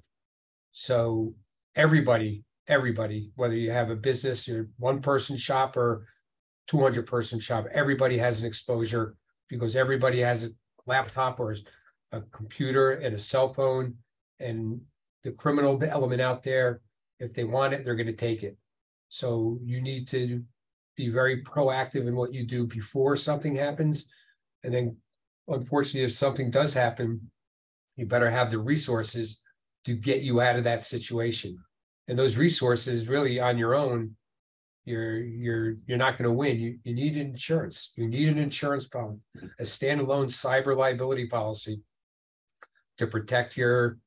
So 0.71 1.33
everybody, 1.75 2.43
everybody, 2.67 3.31
whether 3.35 3.55
you 3.55 3.71
have 3.71 3.89
a 3.89 3.95
business, 3.95 4.47
you're 4.47 4.69
one 4.77 5.01
person 5.01 5.37
shop 5.37 5.75
or 5.75 6.07
200 6.67 7.05
person 7.05 7.39
shop. 7.39 7.65
Everybody 7.71 8.17
has 8.17 8.41
an 8.41 8.47
exposure 8.47 9.15
because 9.49 9.75
everybody 9.75 10.21
has 10.21 10.45
a 10.45 10.49
laptop 10.85 11.39
or 11.39 11.55
a 12.11 12.21
computer 12.31 12.91
and 12.91 13.15
a 13.15 13.19
cell 13.19 13.53
phone 13.53 13.95
And 14.39 14.81
the 15.23 15.31
criminal 15.31 15.81
element 15.83 16.21
out 16.21 16.43
there, 16.43 16.81
if 17.21 17.33
they 17.33 17.43
want 17.43 17.73
it, 17.73 17.85
they're 17.85 17.95
gonna 17.95 18.11
take 18.11 18.43
it. 18.43 18.57
So 19.09 19.59
you 19.63 19.81
need 19.81 20.07
to 20.09 20.43
be 20.97 21.09
very 21.09 21.43
proactive 21.43 22.07
in 22.07 22.15
what 22.15 22.33
you 22.33 22.45
do 22.45 22.67
before 22.67 23.15
something 23.15 23.55
happens. 23.55 24.09
And 24.63 24.73
then 24.73 24.97
unfortunately, 25.47 26.03
if 26.05 26.11
something 26.11 26.51
does 26.51 26.73
happen, 26.73 27.31
you 27.95 28.05
better 28.05 28.29
have 28.29 28.51
the 28.51 28.59
resources 28.59 29.41
to 29.85 29.93
get 29.93 30.21
you 30.21 30.41
out 30.41 30.57
of 30.57 30.63
that 30.65 30.83
situation. 30.83 31.57
And 32.07 32.17
those 32.17 32.37
resources 32.37 33.07
really 33.07 33.39
on 33.39 33.57
your 33.57 33.75
own, 33.75 34.15
you're 34.85 35.19
you're 35.19 35.75
you're 35.85 35.97
not 35.97 36.17
going 36.17 36.29
to 36.29 36.33
win. 36.33 36.59
You 36.59 36.79
you 36.83 36.93
need 36.95 37.17
insurance. 37.17 37.93
You 37.95 38.07
need 38.07 38.29
an 38.29 38.39
insurance 38.39 38.87
policy, 38.87 39.19
a 39.59 39.63
standalone 39.63 40.27
cyber 40.27 40.75
liability 40.75 41.27
policy 41.27 41.81
to 42.97 43.07
protect 43.07 43.57
your 43.57 43.97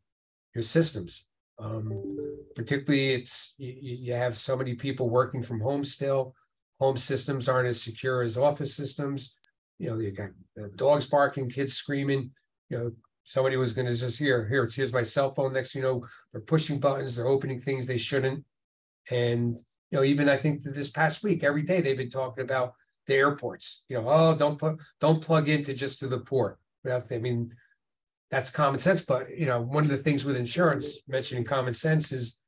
your 0.54 0.62
systems. 0.62 1.26
Um, 1.58 2.36
particularly, 2.56 3.12
it's 3.14 3.54
you, 3.58 3.74
you 3.80 4.14
have 4.14 4.36
so 4.36 4.56
many 4.56 4.74
people 4.74 5.08
working 5.08 5.42
from 5.42 5.60
home 5.60 5.84
still. 5.84 6.34
Home 6.80 6.96
systems 6.96 7.48
aren't 7.48 7.68
as 7.68 7.80
secure 7.80 8.22
as 8.22 8.36
office 8.36 8.74
systems. 8.74 9.38
You 9.78 9.90
know, 9.90 9.98
you 9.98 10.10
got 10.10 10.30
dogs 10.76 11.06
barking, 11.06 11.48
kids 11.48 11.74
screaming. 11.74 12.32
You 12.68 12.78
know, 12.78 12.92
somebody 13.24 13.56
was 13.56 13.72
going 13.72 13.86
to 13.86 13.94
just 13.96 14.18
here, 14.18 14.46
here, 14.48 14.68
here's 14.72 14.92
my 14.92 15.02
cell 15.02 15.34
phone. 15.34 15.52
Next, 15.52 15.74
you 15.74 15.82
know, 15.82 16.04
they're 16.32 16.40
pushing 16.40 16.78
buttons, 16.78 17.16
they're 17.16 17.28
opening 17.28 17.58
things 17.58 17.86
they 17.86 17.98
shouldn't. 17.98 18.44
And 19.10 19.56
you 19.90 19.98
know, 19.98 20.04
even 20.04 20.28
I 20.28 20.36
think 20.36 20.62
this 20.62 20.90
past 20.90 21.22
week, 21.22 21.44
every 21.44 21.62
day 21.62 21.80
they've 21.80 21.96
been 21.96 22.10
talking 22.10 22.42
about 22.42 22.74
the 23.06 23.14
airports. 23.14 23.84
You 23.88 24.00
know, 24.00 24.08
oh, 24.08 24.34
don't 24.34 24.58
put, 24.58 24.80
don't 25.00 25.22
plug 25.22 25.48
into 25.48 25.74
just 25.74 26.00
to 26.00 26.08
the 26.08 26.18
port. 26.18 26.58
I 26.86 27.18
mean, 27.18 27.50
that's 28.34 28.50
common 28.50 28.80
sense. 28.80 29.00
But 29.00 29.36
you 29.36 29.46
know, 29.46 29.60
one 29.60 29.84
of 29.84 29.90
the 29.90 29.96
things 29.96 30.24
with 30.24 30.36
insurance, 30.36 30.98
mentioning 31.06 31.44
common 31.44 31.72
sense, 31.72 32.10
is 32.10 32.40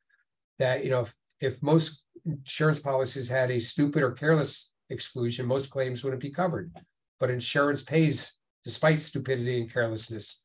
that 0.58 0.84
you 0.84 0.90
know, 0.90 1.02
if, 1.02 1.14
if 1.40 1.62
most 1.62 2.04
insurance 2.24 2.80
policies 2.80 3.28
had 3.28 3.52
a 3.52 3.60
stupid 3.60 4.02
or 4.02 4.10
careless 4.10 4.74
exclusion, 4.90 5.46
most 5.46 5.70
claims 5.70 6.02
wouldn't 6.02 6.22
be 6.22 6.30
covered. 6.30 6.72
But 7.20 7.30
insurance 7.30 7.82
pays 7.82 8.36
despite 8.64 8.98
stupidity 9.00 9.60
and 9.60 9.72
carelessness. 9.72 10.44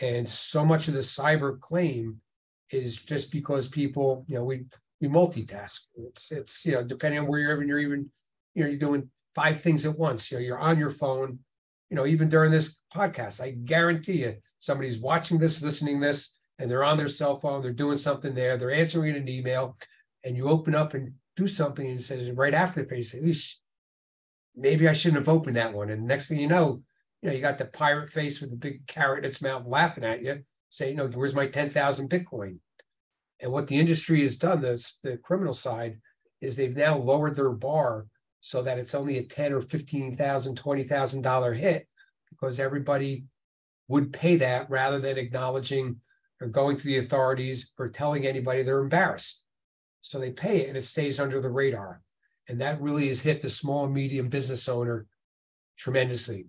And 0.00 0.28
so 0.28 0.64
much 0.64 0.88
of 0.88 0.94
the 0.94 1.00
cyber 1.00 1.60
claim 1.60 2.20
is 2.70 2.96
just 2.96 3.30
because 3.30 3.68
people, 3.68 4.24
you 4.26 4.34
know, 4.34 4.44
we 4.44 4.64
we 5.00 5.06
multitask. 5.06 5.82
It's 5.94 6.32
it's 6.32 6.66
you 6.66 6.72
know, 6.72 6.82
depending 6.82 7.20
on 7.20 7.28
where 7.28 7.38
you're 7.38 7.54
even 7.54 7.68
you're 7.68 7.78
even, 7.78 8.10
you 8.54 8.64
know, 8.64 8.68
you're 8.70 8.78
doing 8.78 9.10
five 9.36 9.60
things 9.60 9.86
at 9.86 9.96
once. 9.96 10.30
You 10.32 10.38
know, 10.38 10.42
you're 10.42 10.58
on 10.58 10.76
your 10.76 10.90
phone, 10.90 11.38
you 11.92 11.96
know, 11.96 12.06
even 12.06 12.30
during 12.30 12.50
this 12.50 12.80
podcast, 12.90 13.38
I 13.38 13.50
guarantee 13.50 14.22
you 14.22 14.36
somebody's 14.58 14.98
watching 14.98 15.38
this, 15.38 15.60
listening 15.60 16.00
this, 16.00 16.34
and 16.58 16.70
they're 16.70 16.84
on 16.84 16.96
their 16.96 17.06
cell 17.06 17.36
phone, 17.36 17.60
they're 17.60 17.70
doing 17.70 17.98
something 17.98 18.32
there, 18.32 18.56
they're 18.56 18.72
answering 18.72 19.14
an 19.14 19.28
email, 19.28 19.76
and 20.24 20.34
you 20.34 20.48
open 20.48 20.74
up 20.74 20.94
and 20.94 21.12
do 21.36 21.46
something 21.46 21.86
and 21.86 22.00
it 22.00 22.02
says 22.02 22.30
right 22.30 22.54
after 22.54 22.82
the 22.82 22.88
face, 22.88 23.60
maybe 24.56 24.88
I 24.88 24.94
shouldn't 24.94 25.20
have 25.20 25.28
opened 25.28 25.56
that 25.56 25.74
one. 25.74 25.90
And 25.90 26.06
next 26.06 26.30
thing 26.30 26.40
you 26.40 26.48
know, 26.48 26.82
you 27.20 27.28
know, 27.28 27.34
you 27.34 27.42
got 27.42 27.58
the 27.58 27.66
pirate 27.66 28.08
face 28.08 28.40
with 28.40 28.48
the 28.48 28.56
big 28.56 28.86
carrot 28.86 29.26
in 29.26 29.30
its 29.30 29.42
mouth 29.42 29.66
laughing 29.66 30.04
at 30.04 30.22
you, 30.22 30.44
saying, 30.70 30.96
no, 30.96 31.08
where's 31.08 31.34
my 31.34 31.46
10,000 31.46 32.08
Bitcoin? 32.08 32.56
And 33.38 33.52
what 33.52 33.66
the 33.66 33.78
industry 33.78 34.22
has 34.22 34.38
done, 34.38 34.62
this 34.62 34.98
the 35.02 35.18
criminal 35.18 35.52
side, 35.52 36.00
is 36.40 36.56
they've 36.56 36.74
now 36.74 36.96
lowered 36.96 37.36
their 37.36 37.52
bar 37.52 38.06
so 38.44 38.60
that 38.60 38.76
it's 38.76 38.94
only 38.94 39.18
a 39.18 39.24
10 39.24 39.52
or 39.52 39.60
15,000, 39.60 40.60
$20,000 40.60 41.56
hit 41.56 41.86
because 42.28 42.58
everybody 42.58 43.24
would 43.86 44.12
pay 44.12 44.36
that 44.36 44.68
rather 44.68 44.98
than 44.98 45.16
acknowledging 45.16 46.00
or 46.40 46.48
going 46.48 46.76
to 46.76 46.84
the 46.84 46.98
authorities 46.98 47.72
or 47.78 47.88
telling 47.88 48.26
anybody 48.26 48.64
they're 48.64 48.80
embarrassed. 48.80 49.46
So 50.00 50.18
they 50.18 50.32
pay 50.32 50.62
it 50.62 50.68
and 50.68 50.76
it 50.76 50.82
stays 50.82 51.20
under 51.20 51.40
the 51.40 51.52
radar. 51.52 52.02
And 52.48 52.60
that 52.60 52.82
really 52.82 53.06
has 53.08 53.22
hit 53.22 53.42
the 53.42 53.48
small 53.48 53.84
and 53.84 53.94
medium 53.94 54.28
business 54.28 54.68
owner 54.68 55.06
tremendously. 55.78 56.46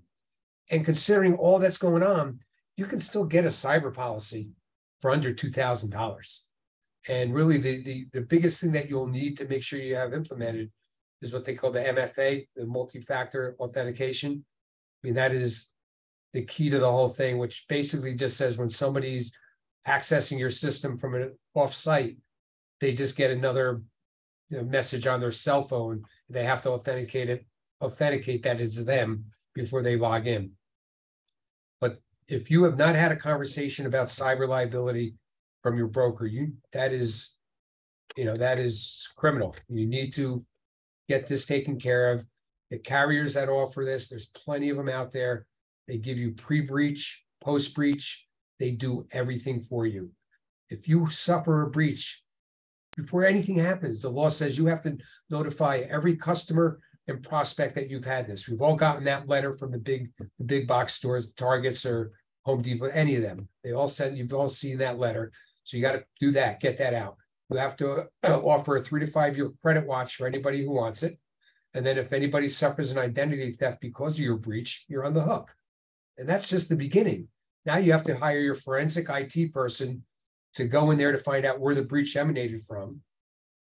And 0.72 0.84
considering 0.84 1.36
all 1.36 1.60
that's 1.60 1.78
going 1.78 2.02
on, 2.02 2.40
you 2.76 2.86
can 2.86 3.00
still 3.00 3.26
get 3.26 3.46
a 3.46 3.50
cyber 3.50 3.94
policy 3.94 4.50
for 5.00 5.12
under 5.12 5.32
$2,000. 5.32 6.40
And 7.08 7.36
really, 7.36 7.58
the, 7.60 7.84
the, 7.84 8.08
the 8.14 8.22
biggest 8.22 8.62
thing 8.62 8.72
that 8.72 8.90
you'll 8.90 9.06
need 9.06 9.38
to 9.38 9.48
make 9.48 9.62
sure 9.62 9.80
you 9.80 9.96
have 9.96 10.14
implemented 10.14 10.72
is 11.24 11.34
what 11.34 11.46
they 11.46 11.56
call 11.56 11.72
the 11.72 11.80
MFA, 11.80 12.46
the 12.56 12.66
multi 12.66 13.00
factor 13.00 13.56
authentication. 13.60 14.44
I 15.04 15.08
mean, 15.08 15.16
that 15.16 15.32
is 15.32 15.74
the 16.34 16.44
key 16.44 16.70
to 16.70 16.80
the 16.80 16.92
whole 16.92 17.10
thing, 17.10 17.38
which 17.38 17.66
basically 17.70 18.14
just 18.16 18.38
says 18.38 18.58
when 18.58 18.70
somebody's 18.70 19.32
accessing 19.88 20.40
your 20.40 20.50
system 20.50 20.98
from 20.98 21.16
an 21.16 21.34
off 21.56 21.74
site, 21.74 22.18
they 22.82 22.92
just 22.92 23.16
get 23.16 23.32
another 23.32 23.82
you 24.50 24.58
know, 24.58 24.64
message 24.64 25.08
on 25.08 25.20
their 25.20 25.32
cell 25.32 25.62
phone. 25.62 26.04
They 26.30 26.44
have 26.44 26.62
to 26.64 26.72
authenticate 26.72 27.30
it, 27.30 27.46
authenticate 27.82 28.44
that 28.44 28.60
it's 28.60 28.84
them 28.84 29.26
before 29.54 29.82
they 29.82 29.96
log 29.96 30.28
in. 30.28 30.52
But 31.80 31.98
if 32.28 32.50
you 32.50 32.64
have 32.64 32.78
not 32.78 32.96
had 32.96 33.12
a 33.12 33.18
conversation 33.18 33.86
about 33.86 34.08
cyber 34.08 34.48
liability 34.48 35.16
from 35.62 35.78
your 35.78 35.88
broker, 35.88 36.26
you 36.26 36.54
that 36.74 36.92
is, 36.92 37.38
you 38.16 38.26
know, 38.26 38.36
that 38.38 38.60
is 38.60 39.10
criminal. 39.16 39.56
You 39.70 39.86
need 39.86 40.14
to 40.14 40.46
get 41.10 41.28
this 41.28 41.46
taken 41.46 41.80
care 41.80 42.12
of. 42.12 42.26
The 42.72 42.80
carriers 42.80 43.36
that 43.36 43.50
offer 43.50 43.84
this, 43.86 44.10
there's 44.10 44.28
plenty 44.28 44.70
of 44.70 44.78
them 44.78 44.90
out 44.90 45.12
there. 45.12 45.46
They 45.88 45.98
give 45.98 46.18
you 46.18 46.32
pre-breach, 46.32 47.24
post-breach. 47.44 48.26
They 48.60 48.72
do 48.72 49.06
everything 49.12 49.62
for 49.62 49.86
you. 49.86 50.12
If 50.70 50.88
you 50.88 51.08
suffer 51.08 51.62
a 51.62 51.70
breach, 51.70 52.24
before 52.96 53.26
anything 53.26 53.58
happens, 53.58 54.02
the 54.02 54.10
law 54.10 54.30
says 54.30 54.58
you 54.58 54.68
have 54.68 54.82
to 54.84 54.98
notify 55.30 55.84
every 55.90 56.16
customer 56.16 56.80
and 57.08 57.22
prospect 57.22 57.76
that 57.76 57.90
you've 57.90 58.06
had 58.06 58.28
this. 58.28 58.48
We've 58.48 58.62
all 58.62 58.76
gotten 58.76 59.04
that 59.06 59.28
letter 59.28 59.52
from 59.52 59.72
the 59.72 59.80
big, 59.80 60.12
the 60.18 60.46
big 60.46 60.68
box 60.68 60.94
stores, 60.94 61.28
the 61.28 61.34
Targets 61.36 61.86
or 61.86 62.12
Home 62.46 62.62
Depot, 62.62 62.86
any 62.86 63.16
of 63.16 63.24
them. 63.24 63.50
They 63.64 63.74
all 63.74 63.88
send, 63.88 64.18
you've 64.18 64.34
all 64.34 64.48
seen 64.48 64.78
that 64.78 65.00
letter. 65.00 65.32
So 65.64 65.78
you 65.78 65.84
got 65.84 65.94
to 65.94 66.04
do 66.20 66.32
that, 66.32 66.60
get 66.60 66.78
that 66.78 66.94
out. 66.94 67.18
You 67.54 67.60
have 67.60 67.78
to 67.78 68.08
uh, 68.24 68.40
offer 68.44 68.78
a 68.78 68.82
three 68.82 69.00
to 69.02 69.08
five 69.08 69.38
year 69.38 69.52
credit 69.62 69.88
watch 69.88 70.16
for 70.16 70.28
anybody 70.28 70.64
who 70.64 70.72
wants 70.72 71.04
it. 71.04 71.18
And 71.74 71.86
then 71.86 71.98
if 71.98 72.14
anybody 72.14 72.50
suffers 72.50 72.92
an 72.92 73.00
identity 73.00 73.52
theft 73.52 73.82
because 73.82 74.16
of 74.16 74.24
your 74.24 74.38
breach, 74.38 74.86
you're 74.88 75.06
on 75.06 75.14
the 75.14 75.24
hook. 75.24 75.52
And 76.18 76.30
that's 76.30 76.50
just 76.50 76.70
the 76.70 76.76
beginning. 76.76 77.30
Now 77.66 77.78
you 77.78 77.92
have 77.94 78.04
to 78.04 78.18
hire 78.18 78.40
your 78.40 78.56
forensic 78.56 79.08
IT 79.10 79.54
person 79.54 80.04
to 80.56 80.66
go 80.66 80.92
in 80.92 80.98
there 80.98 81.12
to 81.12 81.18
find 81.18 81.46
out 81.46 81.60
where 81.60 81.74
the 81.74 81.82
breach 81.82 82.16
emanated 82.16 82.62
from. 82.62 83.02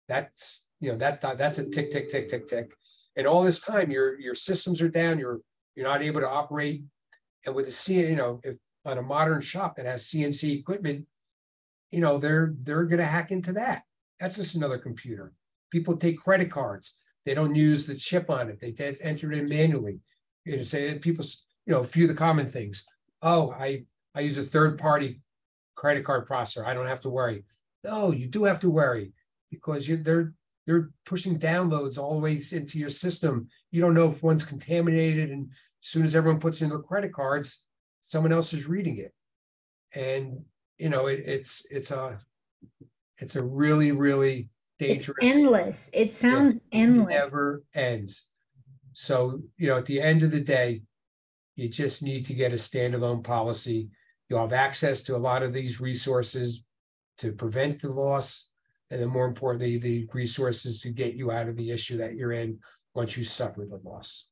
That's 0.08 0.66
you 0.80 0.92
know 0.92 0.98
that 0.98 1.20
that's 1.20 1.58
a 1.58 1.68
tick 1.68 1.90
tick 1.90 2.08
tick 2.08 2.28
tick 2.28 2.48
tick 2.48 2.72
and 3.16 3.26
all 3.26 3.42
this 3.42 3.60
time 3.60 3.90
your 3.90 4.18
your 4.20 4.34
systems 4.34 4.82
are 4.82 4.88
down 4.88 5.18
you're 5.18 5.40
you're 5.74 5.86
not 5.86 6.02
able 6.02 6.20
to 6.20 6.28
operate 6.28 6.82
and 7.44 7.54
with 7.54 7.68
a 7.68 7.72
C, 7.72 8.00
you 8.00 8.16
know 8.16 8.40
if 8.44 8.56
on 8.84 8.98
a 8.98 9.02
modern 9.02 9.40
shop 9.40 9.76
that 9.76 9.86
has 9.86 10.04
cnc 10.04 10.58
equipment 10.58 11.06
you 11.96 12.02
know 12.02 12.18
they're 12.18 12.52
they're 12.58 12.84
going 12.84 12.98
to 12.98 13.06
hack 13.06 13.30
into 13.30 13.54
that. 13.54 13.84
That's 14.20 14.36
just 14.36 14.54
another 14.54 14.76
computer. 14.76 15.32
People 15.70 15.96
take 15.96 16.18
credit 16.18 16.50
cards. 16.50 17.00
They 17.24 17.32
don't 17.32 17.54
use 17.54 17.86
the 17.86 17.94
chip 17.94 18.28
on 18.28 18.50
it. 18.50 18.60
They 18.60 18.74
enter 19.02 19.32
it 19.32 19.38
in 19.38 19.48
manually. 19.48 20.00
You 20.44 20.58
know 20.58 20.62
say 20.62 20.98
people 20.98 21.24
you 21.64 21.72
know 21.72 21.80
a 21.80 21.84
few 21.84 22.04
of 22.04 22.10
the 22.10 22.14
common 22.14 22.46
things. 22.46 22.84
Oh 23.22 23.50
i 23.58 23.86
i 24.14 24.20
use 24.20 24.36
a 24.36 24.42
third 24.42 24.78
party 24.78 25.22
credit 25.74 26.04
card 26.04 26.28
processor. 26.28 26.66
I 26.66 26.74
don't 26.74 26.86
have 26.86 27.00
to 27.00 27.08
worry. 27.08 27.44
No 27.82 28.10
you 28.10 28.26
do 28.26 28.44
have 28.44 28.60
to 28.60 28.70
worry 28.70 29.12
because 29.50 29.88
you 29.88 29.96
they're 29.96 30.34
they're 30.66 30.90
pushing 31.06 31.38
downloads 31.38 31.96
all 31.96 32.16
the 32.16 32.20
way 32.20 32.38
into 32.52 32.78
your 32.78 32.90
system. 32.90 33.48
You 33.70 33.80
don't 33.80 33.94
know 33.94 34.10
if 34.10 34.22
one's 34.22 34.44
contaminated, 34.44 35.30
and 35.30 35.48
as 35.82 35.88
soon 35.88 36.02
as 36.02 36.14
everyone 36.14 36.40
puts 36.40 36.60
in 36.60 36.68
their 36.68 36.80
credit 36.80 37.14
cards, 37.14 37.64
someone 38.00 38.32
else 38.32 38.52
is 38.52 38.66
reading 38.66 38.98
it, 38.98 39.14
and 39.94 40.44
you 40.78 40.88
know 40.88 41.06
it, 41.06 41.22
it's 41.24 41.66
it's 41.70 41.90
a 41.90 42.18
it's 43.18 43.36
a 43.36 43.44
really 43.44 43.92
really 43.92 44.50
dangerous. 44.78 45.16
It's 45.20 45.36
endless. 45.36 45.90
It 45.92 46.12
sounds 46.12 46.54
it 46.56 46.62
endless. 46.72 47.14
Never 47.14 47.62
ends. 47.74 48.28
So 48.92 49.40
you 49.56 49.68
know, 49.68 49.76
at 49.76 49.86
the 49.86 50.00
end 50.00 50.22
of 50.22 50.30
the 50.30 50.40
day, 50.40 50.82
you 51.54 51.68
just 51.68 52.02
need 52.02 52.26
to 52.26 52.34
get 52.34 52.52
a 52.52 52.56
standalone 52.56 53.24
policy. 53.24 53.90
You'll 54.28 54.40
have 54.40 54.52
access 54.52 55.02
to 55.02 55.16
a 55.16 55.18
lot 55.18 55.42
of 55.42 55.52
these 55.52 55.80
resources 55.80 56.64
to 57.18 57.32
prevent 57.32 57.80
the 57.80 57.90
loss 57.90 58.50
and 58.90 59.00
then 59.00 59.08
more 59.08 59.26
importantly, 59.26 59.78
the 59.78 60.08
resources 60.12 60.80
to 60.80 60.90
get 60.90 61.14
you 61.14 61.30
out 61.30 61.48
of 61.48 61.56
the 61.56 61.70
issue 61.70 61.96
that 61.98 62.14
you're 62.14 62.32
in 62.32 62.60
once 62.94 63.16
you 63.16 63.24
suffer 63.24 63.64
the 63.64 63.80
loss. 63.88 64.30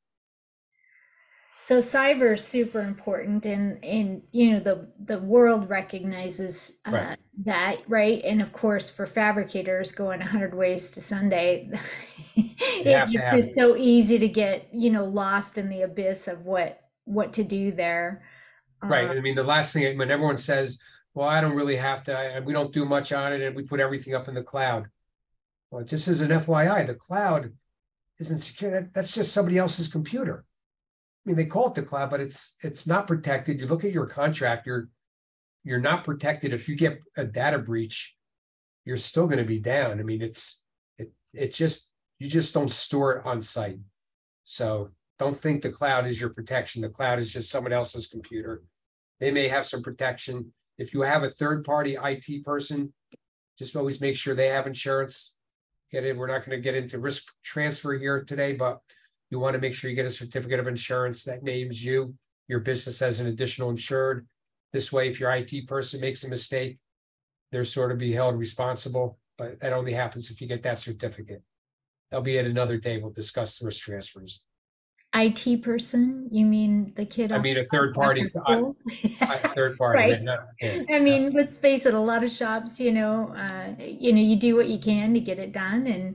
So 1.56 1.78
cyber 1.78 2.34
is 2.34 2.44
super 2.44 2.80
important, 2.80 3.46
and 3.46 3.82
and 3.84 4.22
you 4.32 4.52
know 4.52 4.58
the 4.58 4.88
the 5.02 5.18
world 5.18 5.70
recognizes 5.70 6.72
uh, 6.86 6.90
right. 6.90 7.18
that, 7.44 7.78
right? 7.88 8.22
And 8.24 8.42
of 8.42 8.52
course, 8.52 8.90
for 8.90 9.06
fabricators 9.06 9.92
going 9.92 10.20
100 10.20 10.54
ways 10.54 10.90
to 10.92 11.00
Sunday, 11.00 11.70
it 12.36 13.10
just 13.10 13.34
is 13.34 13.54
so 13.54 13.76
easy 13.76 14.18
to 14.18 14.28
get 14.28 14.68
you 14.72 14.90
know 14.90 15.04
lost 15.04 15.56
in 15.56 15.70
the 15.70 15.82
abyss 15.82 16.28
of 16.28 16.44
what 16.44 16.80
what 17.04 17.32
to 17.34 17.44
do 17.44 17.70
there. 17.70 18.22
Right. 18.82 19.08
Uh, 19.08 19.14
I 19.14 19.20
mean, 19.20 19.34
the 19.34 19.44
last 19.44 19.72
thing 19.72 19.96
when 19.96 20.10
everyone 20.10 20.36
says 20.36 20.78
well, 21.14 21.28
I 21.28 21.40
don't 21.40 21.54
really 21.54 21.76
have 21.76 22.02
to, 22.04 22.18
I, 22.18 22.40
we 22.40 22.52
don't 22.52 22.72
do 22.72 22.84
much 22.84 23.12
on 23.12 23.32
it 23.32 23.40
and 23.40 23.54
we 23.54 23.62
put 23.62 23.80
everything 23.80 24.14
up 24.14 24.28
in 24.28 24.34
the 24.34 24.42
cloud. 24.42 24.88
Well, 25.70 25.84
just 25.84 26.08
as 26.08 26.20
an 26.20 26.30
FYI, 26.30 26.86
the 26.86 26.94
cloud 26.94 27.52
isn't 28.18 28.38
secure. 28.38 28.70
That, 28.72 28.94
that's 28.94 29.14
just 29.14 29.32
somebody 29.32 29.58
else's 29.58 29.88
computer. 29.88 30.44
I 31.24 31.30
mean, 31.30 31.36
they 31.36 31.46
call 31.46 31.68
it 31.68 31.74
the 31.74 31.82
cloud, 31.82 32.10
but 32.10 32.20
it's 32.20 32.56
it's 32.62 32.86
not 32.86 33.06
protected. 33.06 33.60
You 33.60 33.66
look 33.66 33.84
at 33.84 33.92
your 33.92 34.06
contract, 34.06 34.66
you're 34.66 34.88
you're 35.64 35.80
not 35.80 36.04
protected. 36.04 36.52
If 36.52 36.68
you 36.68 36.76
get 36.76 36.98
a 37.16 37.24
data 37.24 37.58
breach, 37.58 38.14
you're 38.84 38.98
still 38.98 39.26
going 39.26 39.38
to 39.38 39.44
be 39.44 39.58
down. 39.58 40.00
I 40.00 40.02
mean, 40.02 40.20
it's 40.20 40.64
it 40.98 41.12
it 41.32 41.54
just 41.54 41.90
you 42.18 42.28
just 42.28 42.52
don't 42.52 42.70
store 42.70 43.16
it 43.16 43.26
on 43.26 43.40
site. 43.40 43.78
So 44.44 44.90
don't 45.18 45.36
think 45.36 45.62
the 45.62 45.70
cloud 45.70 46.06
is 46.06 46.20
your 46.20 46.30
protection. 46.30 46.82
The 46.82 46.90
cloud 46.90 47.18
is 47.18 47.32
just 47.32 47.50
someone 47.50 47.72
else's 47.72 48.06
computer. 48.06 48.62
They 49.20 49.30
may 49.30 49.48
have 49.48 49.64
some 49.64 49.82
protection. 49.82 50.52
If 50.76 50.92
you 50.92 51.02
have 51.02 51.22
a 51.22 51.30
third 51.30 51.64
party 51.64 51.96
IT 52.02 52.44
person, 52.44 52.92
just 53.58 53.76
always 53.76 54.00
make 54.00 54.16
sure 54.16 54.34
they 54.34 54.48
have 54.48 54.66
insurance. 54.66 55.36
Get 55.90 56.04
it. 56.04 56.16
We're 56.16 56.26
not 56.26 56.44
going 56.44 56.58
to 56.58 56.62
get 56.62 56.74
into 56.74 56.98
risk 56.98 57.32
transfer 57.44 57.96
here 57.96 58.24
today, 58.24 58.54
but 58.54 58.80
you 59.34 59.40
want 59.40 59.54
to 59.54 59.60
make 59.60 59.74
sure 59.74 59.90
you 59.90 59.96
get 59.96 60.06
a 60.06 60.10
certificate 60.10 60.60
of 60.60 60.68
insurance 60.68 61.24
that 61.24 61.42
names 61.42 61.84
you, 61.84 62.14
your 62.46 62.60
business 62.60 63.02
as 63.02 63.18
an 63.18 63.26
additional 63.26 63.68
insured. 63.68 64.28
This 64.72 64.92
way, 64.92 65.08
if 65.08 65.18
your 65.18 65.32
IT 65.32 65.66
person 65.66 66.00
makes 66.00 66.22
a 66.22 66.28
mistake, 66.30 66.78
they're 67.50 67.64
sort 67.64 67.90
of 67.90 67.98
be 67.98 68.12
held 68.12 68.38
responsible, 68.38 69.18
but 69.36 69.58
that 69.58 69.72
only 69.72 69.92
happens 69.92 70.30
if 70.30 70.40
you 70.40 70.46
get 70.46 70.62
that 70.62 70.78
certificate. 70.78 71.42
That'll 72.10 72.22
be 72.22 72.38
at 72.38 72.46
another 72.46 72.76
day. 72.76 72.98
We'll 72.98 73.10
discuss 73.10 73.60
risk 73.60 73.82
transfers. 73.84 74.46
IT 75.16 75.62
person? 75.64 76.28
You 76.30 76.46
mean 76.46 76.92
the 76.94 77.04
kid? 77.04 77.32
I 77.32 77.38
mean, 77.38 77.56
a 77.58 77.64
third 77.64 77.92
party, 77.94 78.30
I- 78.46 78.70
I- 79.20 79.36
Third 79.58 79.76
party. 79.78 79.98
Right. 79.98 80.86
I 80.92 81.00
mean, 81.00 81.32
let's 81.32 81.58
face 81.58 81.86
it, 81.86 81.94
a 81.94 81.98
lot 81.98 82.22
of 82.22 82.30
shops, 82.30 82.78
you 82.78 82.92
know, 82.92 83.34
uh, 83.36 83.74
you 83.82 84.12
know, 84.12 84.20
you 84.20 84.36
do 84.36 84.54
what 84.54 84.68
you 84.68 84.78
can 84.78 85.12
to 85.14 85.20
get 85.20 85.40
it 85.40 85.50
done 85.52 85.88
and 85.88 86.14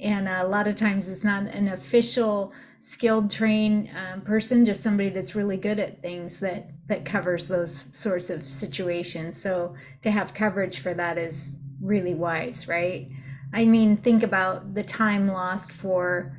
and 0.00 0.28
a 0.28 0.46
lot 0.46 0.66
of 0.68 0.76
times 0.76 1.08
it's 1.08 1.24
not 1.24 1.44
an 1.44 1.68
official 1.68 2.52
skilled 2.80 3.30
trained 3.30 3.90
um, 3.96 4.20
person, 4.20 4.64
just 4.64 4.82
somebody 4.82 5.08
that's 5.08 5.34
really 5.34 5.56
good 5.56 5.78
at 5.78 6.00
things 6.00 6.40
that 6.40 6.70
that 6.86 7.04
covers 7.04 7.48
those 7.48 7.88
sorts 7.96 8.30
of 8.30 8.46
situations. 8.46 9.40
So 9.40 9.74
to 10.02 10.10
have 10.10 10.34
coverage 10.34 10.78
for 10.78 10.94
that 10.94 11.18
is 11.18 11.56
really 11.82 12.14
wise, 12.14 12.68
right? 12.68 13.08
I 13.52 13.64
mean, 13.64 13.96
think 13.96 14.22
about 14.22 14.74
the 14.74 14.82
time 14.82 15.28
lost 15.28 15.72
for 15.72 16.36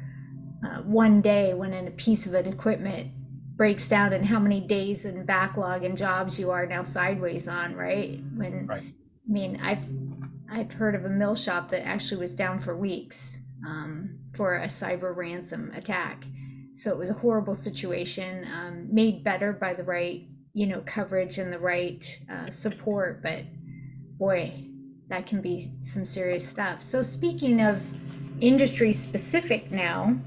uh, 0.64 0.82
one 0.82 1.22
day 1.22 1.54
when 1.54 1.74
a 1.74 1.92
piece 1.92 2.26
of 2.26 2.34
an 2.34 2.46
equipment 2.46 3.12
breaks 3.56 3.88
down 3.90 4.14
and 4.14 4.26
how 4.26 4.40
many 4.40 4.62
days 4.62 5.06
and 5.06 5.26
backlog 5.26 5.84
and 5.84 5.98
jobs 5.98 6.40
you 6.40 6.50
are 6.50 6.66
now 6.66 6.84
sideways 6.84 7.48
on, 7.48 7.76
right? 7.76 8.22
When 8.36 8.68
Right. 8.68 8.84
I 8.84 9.32
mean, 9.32 9.60
I've 9.62 9.84
I've 10.50 10.72
heard 10.74 10.96
of 10.96 11.06
a 11.06 11.10
mill 11.10 11.36
shop 11.36 11.70
that 11.70 11.86
actually 11.86 12.22
was 12.22 12.34
down 12.34 12.60
for 12.60 12.76
weeks 12.76 13.39
um, 13.66 14.20
for 14.34 14.56
a 14.56 14.68
cyber 14.68 15.16
ransom 15.16 15.72
attack. 15.76 16.26
So 16.74 16.92
it 16.92 16.98
was 16.98 17.10
a 17.10 17.14
horrible 17.14 17.56
situation, 17.56 18.48
um, 18.56 18.88
made 18.94 19.24
better 19.24 19.52
by 19.52 19.74
the 19.74 19.84
right, 19.84 20.28
you 20.54 20.68
know, 20.68 20.82
coverage 20.86 21.38
and 21.38 21.52
the 21.52 21.60
right 21.60 22.20
uh, 22.30 22.50
support. 22.50 23.22
But 23.22 23.44
boy, 24.18 24.66
that 25.10 25.26
can 25.26 25.42
be 25.42 25.70
some 25.82 26.06
serious 26.06 26.48
stuff. 26.48 26.82
So 26.82 27.02
speaking 27.02 27.62
of 27.62 27.84
industry 28.42 28.94
specific 28.94 29.72
now, 29.72 30.18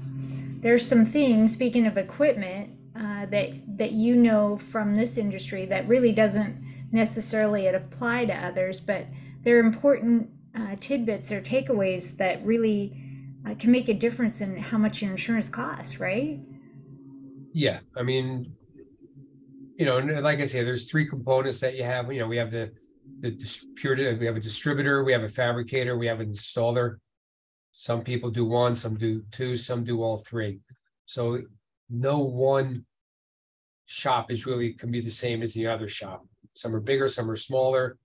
there's 0.59 0.85
some 0.85 1.05
things. 1.05 1.53
Speaking 1.53 1.87
of 1.87 1.97
equipment, 1.97 2.71
uh, 2.95 3.25
that 3.27 3.77
that 3.77 3.91
you 3.91 4.15
know 4.15 4.55
from 4.55 4.95
this 4.95 5.17
industry 5.17 5.65
that 5.65 5.87
really 5.87 6.11
doesn't 6.11 6.61
necessarily 6.91 7.67
apply 7.67 8.25
to 8.25 8.33
others, 8.33 8.79
but 8.79 9.07
they're 9.41 9.59
important 9.59 10.29
uh, 10.55 10.75
tidbits 10.79 11.31
or 11.31 11.41
takeaways 11.41 12.17
that 12.17 12.45
really 12.45 13.02
uh, 13.45 13.55
can 13.55 13.71
make 13.71 13.89
a 13.89 13.93
difference 13.93 14.41
in 14.41 14.57
how 14.57 14.77
much 14.77 15.01
your 15.01 15.11
insurance 15.11 15.49
costs, 15.49 15.99
right? 15.99 16.39
Yeah, 17.53 17.79
I 17.95 18.03
mean, 18.03 18.53
you 19.77 19.85
know, 19.85 19.97
and 19.97 20.23
like 20.23 20.39
I 20.39 20.45
say, 20.45 20.63
there's 20.63 20.89
three 20.89 21.07
components 21.07 21.59
that 21.59 21.75
you 21.75 21.83
have. 21.83 22.11
You 22.11 22.19
know, 22.19 22.27
we 22.27 22.37
have 22.37 22.51
the 22.51 22.71
the 23.19 23.31
distributor, 23.31 24.15
we 24.17 24.25
have 24.25 24.35
a 24.35 24.39
distributor, 24.39 25.03
we 25.03 25.13
have 25.13 25.23
a 25.23 25.29
fabricator, 25.29 25.97
we 25.97 26.07
have 26.07 26.19
an 26.19 26.31
installer. 26.31 26.97
Some 27.71 28.01
people 28.03 28.29
do 28.29 28.45
one, 28.45 28.75
some 28.75 28.95
do 28.97 29.23
two, 29.31 29.55
some 29.57 29.83
do 29.83 30.03
all 30.03 30.17
three. 30.17 30.59
So 31.05 31.41
no 31.89 32.19
one 32.19 32.85
shop 33.85 34.31
is 34.31 34.45
really 34.45 34.73
can 34.73 34.91
be 34.91 35.01
the 35.01 35.09
same 35.09 35.41
as 35.41 35.53
the 35.53 35.67
other 35.67 35.87
shop. 35.87 36.25
Some 36.55 36.75
are 36.75 36.79
bigger, 36.79 37.07
some 37.07 37.29
are 37.29 37.35
smaller. 37.35 37.97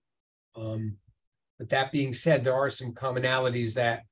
Um, 0.56 0.96
but 1.58 1.68
that 1.70 1.92
being 1.92 2.12
said, 2.12 2.44
there 2.44 2.54
are 2.54 2.70
some 2.70 2.92
commonalities 2.92 3.74
that, 3.74 4.04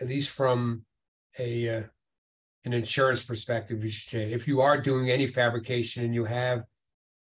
at 0.00 0.08
least 0.08 0.30
from 0.30 0.84
a 1.38 1.68
uh, 1.68 1.82
an 2.64 2.72
insurance 2.72 3.22
perspective, 3.22 3.84
you 3.84 3.90
should. 3.90 4.32
If 4.32 4.48
you 4.48 4.60
are 4.60 4.80
doing 4.80 5.10
any 5.10 5.26
fabrication 5.26 6.04
and 6.04 6.14
you 6.14 6.24
have, 6.24 6.62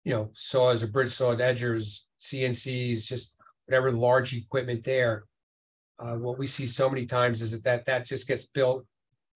you 0.03 0.13
know, 0.13 0.29
saws 0.33 0.83
or 0.83 0.87
bridge 0.87 1.09
saw 1.09 1.35
edgers, 1.35 2.01
CNCs, 2.19 3.07
just 3.07 3.35
whatever 3.65 3.91
large 3.91 4.35
equipment 4.35 4.83
there. 4.83 5.25
Uh, 5.99 6.15
what 6.15 6.37
we 6.37 6.47
see 6.47 6.65
so 6.65 6.89
many 6.89 7.05
times 7.05 7.41
is 7.41 7.51
that 7.51 7.63
that, 7.63 7.85
that 7.85 8.05
just 8.05 8.27
gets 8.27 8.45
built 8.45 8.85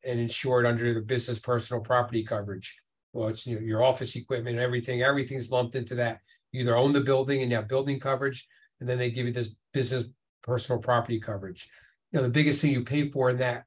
and 0.06 0.20
insured 0.20 0.66
under 0.66 0.94
the 0.94 1.02
business 1.02 1.40
personal 1.40 1.82
property 1.82 2.24
coverage. 2.24 2.80
Well, 3.14 3.30
it's 3.30 3.48
you 3.48 3.56
know, 3.56 3.62
your 3.62 3.84
office 3.84 4.16
equipment, 4.16 4.60
everything, 4.60 5.02
everything's 5.02 5.52
lumped 5.52 5.76
into 5.76 5.96
that. 5.96 6.20
You 6.52 6.62
either 6.62 6.76
own 6.76 6.94
the 6.94 7.02
building 7.02 7.42
and 7.42 7.52
you 7.52 7.58
have 7.58 7.68
building 7.68 8.00
coverage, 8.00 8.48
and 8.80 8.88
then 8.88 8.98
they 8.98 9.12
give 9.12 9.26
you 9.26 9.34
this 9.34 9.56
business 9.74 10.10
personal 10.44 10.82
property 10.82 11.20
coverage. 11.20 11.70
You 12.12 12.20
know, 12.20 12.24
the 12.24 12.30
biggest 12.30 12.62
thing 12.62 12.72
you 12.72 12.84
pay 12.84 13.10
for 13.10 13.30
in 13.30 13.38
that 13.38 13.66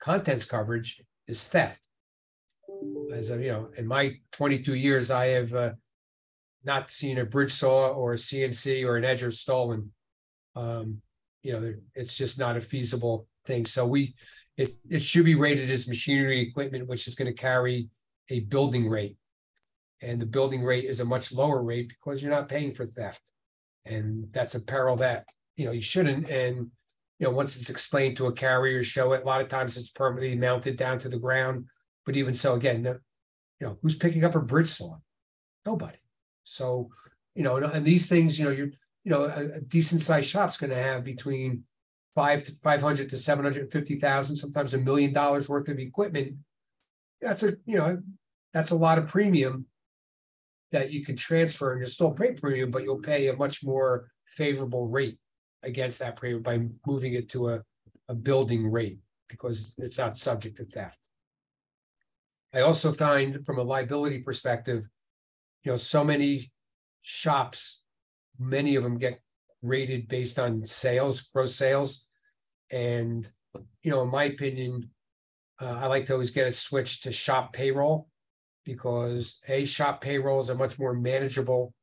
contents 0.00 0.44
coverage 0.44 1.02
is 1.26 1.44
theft. 1.44 1.80
As 3.12 3.30
of, 3.30 3.40
you 3.40 3.52
know, 3.52 3.68
in 3.76 3.86
my 3.86 4.16
twenty-two 4.32 4.74
years, 4.74 5.10
I 5.10 5.26
have 5.26 5.54
uh, 5.54 5.70
not 6.64 6.90
seen 6.90 7.18
a 7.18 7.24
bridge 7.24 7.52
saw 7.52 7.88
or 7.88 8.14
a 8.14 8.16
CNC 8.16 8.84
or 8.84 8.96
an 8.96 9.04
edger 9.04 9.32
stolen. 9.32 9.92
Um, 10.56 11.00
you 11.42 11.52
know, 11.52 11.74
it's 11.94 12.16
just 12.16 12.38
not 12.38 12.56
a 12.56 12.60
feasible 12.60 13.26
thing. 13.44 13.66
So 13.66 13.86
we, 13.86 14.14
it, 14.56 14.70
it 14.88 15.02
should 15.02 15.24
be 15.24 15.34
rated 15.34 15.70
as 15.70 15.88
machinery 15.88 16.40
equipment, 16.40 16.88
which 16.88 17.06
is 17.06 17.14
gonna 17.14 17.32
carry 17.34 17.88
a 18.30 18.40
building 18.40 18.88
rate. 18.88 19.16
And 20.02 20.20
the 20.20 20.26
building 20.26 20.62
rate 20.64 20.84
is 20.84 21.00
a 21.00 21.04
much 21.04 21.32
lower 21.32 21.62
rate 21.62 21.88
because 21.88 22.22
you're 22.22 22.30
not 22.30 22.48
paying 22.48 22.72
for 22.72 22.86
theft. 22.86 23.22
And 23.84 24.26
that's 24.32 24.54
a 24.54 24.60
peril 24.60 24.96
that, 24.96 25.26
you 25.56 25.66
know, 25.66 25.72
you 25.72 25.80
shouldn't, 25.80 26.28
and 26.28 26.70
you 27.18 27.26
know, 27.26 27.32
once 27.32 27.56
it's 27.56 27.70
explained 27.70 28.16
to 28.16 28.26
a 28.26 28.32
carrier, 28.32 28.82
show 28.82 29.12
it, 29.12 29.22
a 29.22 29.26
lot 29.26 29.40
of 29.40 29.48
times 29.48 29.76
it's 29.76 29.90
permanently 29.90 30.36
mounted 30.36 30.76
down 30.76 30.98
to 31.00 31.08
the 31.08 31.18
ground. 31.18 31.66
But 32.04 32.16
even 32.16 32.34
so, 32.34 32.54
again, 32.54 32.82
no- 32.82 32.98
you 33.60 33.66
know, 33.66 33.78
who's 33.82 33.96
picking 33.96 34.24
up 34.24 34.34
a 34.34 34.40
bridge 34.40 34.68
saw? 34.68 34.96
Nobody. 35.64 35.98
So, 36.42 36.90
you 37.34 37.42
know, 37.42 37.56
and- 37.56 37.84
these 37.84 38.08
things, 38.08 38.38
you 38.38 38.44
know, 38.44 38.50
you're, 38.50 38.72
you 39.04 39.10
know, 39.10 39.24
a, 39.24 39.56
a 39.56 39.60
decent 39.60 40.00
sized 40.00 40.28
shop's 40.28 40.56
gonna 40.56 40.74
have 40.74 41.04
between 41.04 41.64
five 42.14 42.44
to 42.44 42.52
five 42.62 42.80
hundred 42.80 43.10
to 43.10 43.16
seven 43.16 43.44
hundred 43.44 43.70
fifty 43.70 43.98
thousand, 43.98 44.36
sometimes 44.36 44.74
a 44.74 44.78
million 44.78 45.12
dollars 45.12 45.48
worth 45.48 45.68
of 45.68 45.78
equipment. 45.78 46.36
That's 47.20 47.42
a, 47.42 47.52
you 47.66 47.76
know, 47.76 48.02
that's 48.52 48.70
a 48.70 48.76
lot 48.76 48.98
of 48.98 49.08
premium 49.08 49.66
that 50.72 50.90
you 50.92 51.04
can 51.04 51.16
transfer 51.16 51.72
and 51.72 51.80
you'll 51.80 51.88
still 51.88 52.12
pay 52.12 52.32
premium, 52.32 52.70
but 52.70 52.82
you'll 52.82 53.00
pay 53.00 53.28
a 53.28 53.36
much 53.36 53.64
more 53.64 54.10
favorable 54.26 54.88
rate 54.88 55.18
against 55.64 55.98
that 55.98 56.16
premium 56.16 56.42
by 56.42 56.60
moving 56.86 57.14
it 57.14 57.28
to 57.30 57.50
a, 57.50 57.62
a 58.08 58.14
building 58.14 58.70
rate 58.70 58.98
because 59.28 59.74
it's 59.78 59.98
not 59.98 60.16
subject 60.16 60.56
to 60.58 60.64
theft. 60.64 60.98
I 62.52 62.60
also 62.60 62.92
find 62.92 63.44
from 63.44 63.58
a 63.58 63.62
liability 63.62 64.20
perspective, 64.22 64.88
you 65.64 65.72
know, 65.72 65.76
so 65.76 66.04
many 66.04 66.52
shops, 67.02 67.82
many 68.38 68.76
of 68.76 68.84
them 68.84 68.98
get 68.98 69.20
rated 69.62 70.06
based 70.08 70.38
on 70.38 70.64
sales, 70.64 71.22
gross 71.22 71.56
sales. 71.56 72.06
And, 72.70 73.28
you 73.82 73.90
know, 73.90 74.02
in 74.02 74.10
my 74.10 74.24
opinion, 74.24 74.90
uh, 75.60 75.78
I 75.80 75.86
like 75.86 76.06
to 76.06 76.12
always 76.12 76.30
get 76.30 76.46
it 76.46 76.54
switched 76.54 77.04
to 77.04 77.12
shop 77.12 77.52
payroll 77.52 78.08
because 78.64 79.40
a 79.48 79.64
shop 79.64 80.00
payroll 80.00 80.40
is 80.40 80.48
a 80.48 80.54
much 80.54 80.78
more 80.78 80.94
manageable 80.94 81.74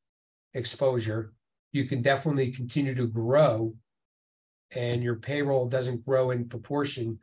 exposure. 0.53 1.33
You 1.71 1.85
can 1.85 2.01
definitely 2.01 2.51
continue 2.51 2.95
to 2.95 3.07
grow 3.07 3.75
and 4.75 5.03
your 5.03 5.15
payroll 5.15 5.67
doesn't 5.67 6.05
grow 6.05 6.31
in 6.31 6.47
proportion. 6.47 7.19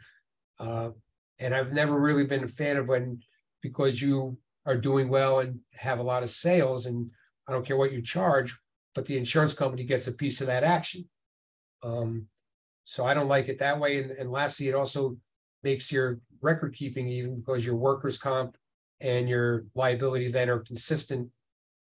Uh, 0.59 0.91
and 1.39 1.55
I've 1.55 1.73
never 1.73 1.99
really 1.99 2.27
been 2.27 2.45
a 2.45 2.49
fan 2.49 2.77
of 2.77 2.89
when, 2.89 3.21
because 3.63 4.01
you 4.01 4.39
are 4.67 4.77
doing 4.77 5.09
well 5.09 5.41
and 5.41 5.61
have 5.75 5.99
a 5.99 6.03
lot 6.03 6.23
of 6.23 6.31
sales 6.31 6.87
and 6.87 7.11
I 7.47 7.53
don't 7.53 7.67
care 7.67 7.77
what 7.77 7.93
you 7.93 8.03
charge, 8.03 8.57
but 8.95 9.07
the 9.07 9.17
insurance 9.17 9.55
company 9.55 9.85
gets 9.85 10.07
a 10.07 10.13
piece 10.13 10.41
of 10.41 10.49
that 10.49 10.65
action. 10.65 11.09
Um, 11.83 12.27
so 12.85 13.07
I 13.07 13.15
don't 13.15 13.29
like 13.29 13.49
it 13.49 13.59
that 13.59 13.79
way. 13.79 14.03
And, 14.03 14.11
and 14.13 14.31
lastly, 14.31 14.69
it 14.69 14.75
also 14.75 15.17
makes 15.63 15.91
your 15.91 16.21
record 16.41 16.75
keeping 16.75 17.09
even 17.09 17.37
because 17.41 17.65
your 17.65 17.77
workers' 17.77 18.19
comp 18.19 18.57
and 19.01 19.29
your 19.29 19.65
liability 19.75 20.31
then 20.31 20.51
are 20.51 20.61
consistent 20.61 21.29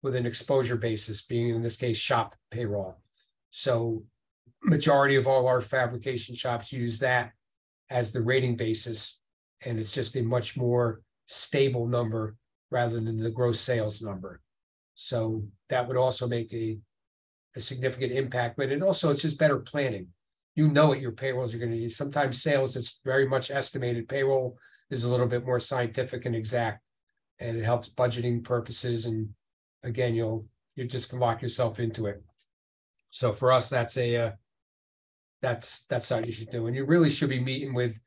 with 0.06 0.16
an 0.16 0.28
exposure 0.28 0.78
basis, 0.78 1.24
being 1.24 1.50
in 1.50 1.64
this 1.64 1.78
case 1.78 1.98
shop 1.98 2.36
payroll. 2.52 2.96
So 3.50 4.04
majority 4.64 5.16
of 5.16 5.28
all 5.28 5.48
our 5.48 5.62
fabrication 5.62 6.36
shops 6.36 6.72
use 6.72 7.00
that 7.00 7.32
as 7.90 8.12
the 8.12 8.22
rating 8.22 8.56
basis. 8.56 9.20
And 9.66 9.80
it's 9.80 9.96
just 9.96 10.16
a 10.16 10.22
much 10.22 10.56
more 10.56 11.02
stable 11.26 11.88
number 11.88 12.36
rather 12.70 13.00
than 13.00 13.18
the 13.18 13.32
gross 13.32 13.60
sales 13.60 14.00
number. 14.04 14.42
So 14.94 15.48
that 15.70 15.88
would 15.88 15.98
also 15.98 16.28
make 16.28 16.54
a, 16.54 16.78
a 17.56 17.60
significant 17.60 18.12
impact, 18.12 18.58
but 18.58 18.72
it 18.72 18.84
also, 18.84 19.10
it's 19.10 19.24
just 19.24 19.40
better 19.40 19.58
planning. 19.58 20.10
You 20.56 20.68
know 20.68 20.86
what 20.86 21.02
your 21.02 21.14
payrolls 21.14 21.56
are 21.56 21.58
gonna 21.58 21.78
do. 21.78 21.90
Sometimes 21.90 22.44
sales 22.44 22.76
is 22.76 23.00
very 23.04 23.28
much 23.28 23.50
estimated. 23.50 24.08
Payroll 24.08 24.60
is 24.92 25.04
a 25.04 25.10
little 25.10 25.26
bit 25.26 25.48
more 25.48 25.60
scientific 25.60 26.28
and 26.28 26.36
exact. 26.36 26.84
And 27.40 27.58
it 27.58 27.66
helps 27.66 27.90
budgeting 27.90 28.44
purposes 28.44 29.08
and 29.08 29.30
again, 29.86 30.16
you'll, 30.16 30.46
you 30.76 30.86
just 30.86 31.10
can 31.10 31.20
lock 31.20 31.42
yourself 31.42 31.80
into 31.80 32.08
it. 32.08 32.22
So 33.12 33.32
for 33.32 33.54
us, 33.54 33.70
that's 33.70 33.96
a, 33.98 34.18
uh, 34.18 34.32
that's, 35.42 35.86
that's 35.86 36.10
how 36.10 36.20
you 36.20 36.32
should 36.32 36.52
do. 36.52 36.68
And 36.68 36.76
you 36.76 36.86
really 36.86 37.10
should 37.10 37.30
be 37.30 37.40
meeting 37.40 37.74
with 37.74 38.02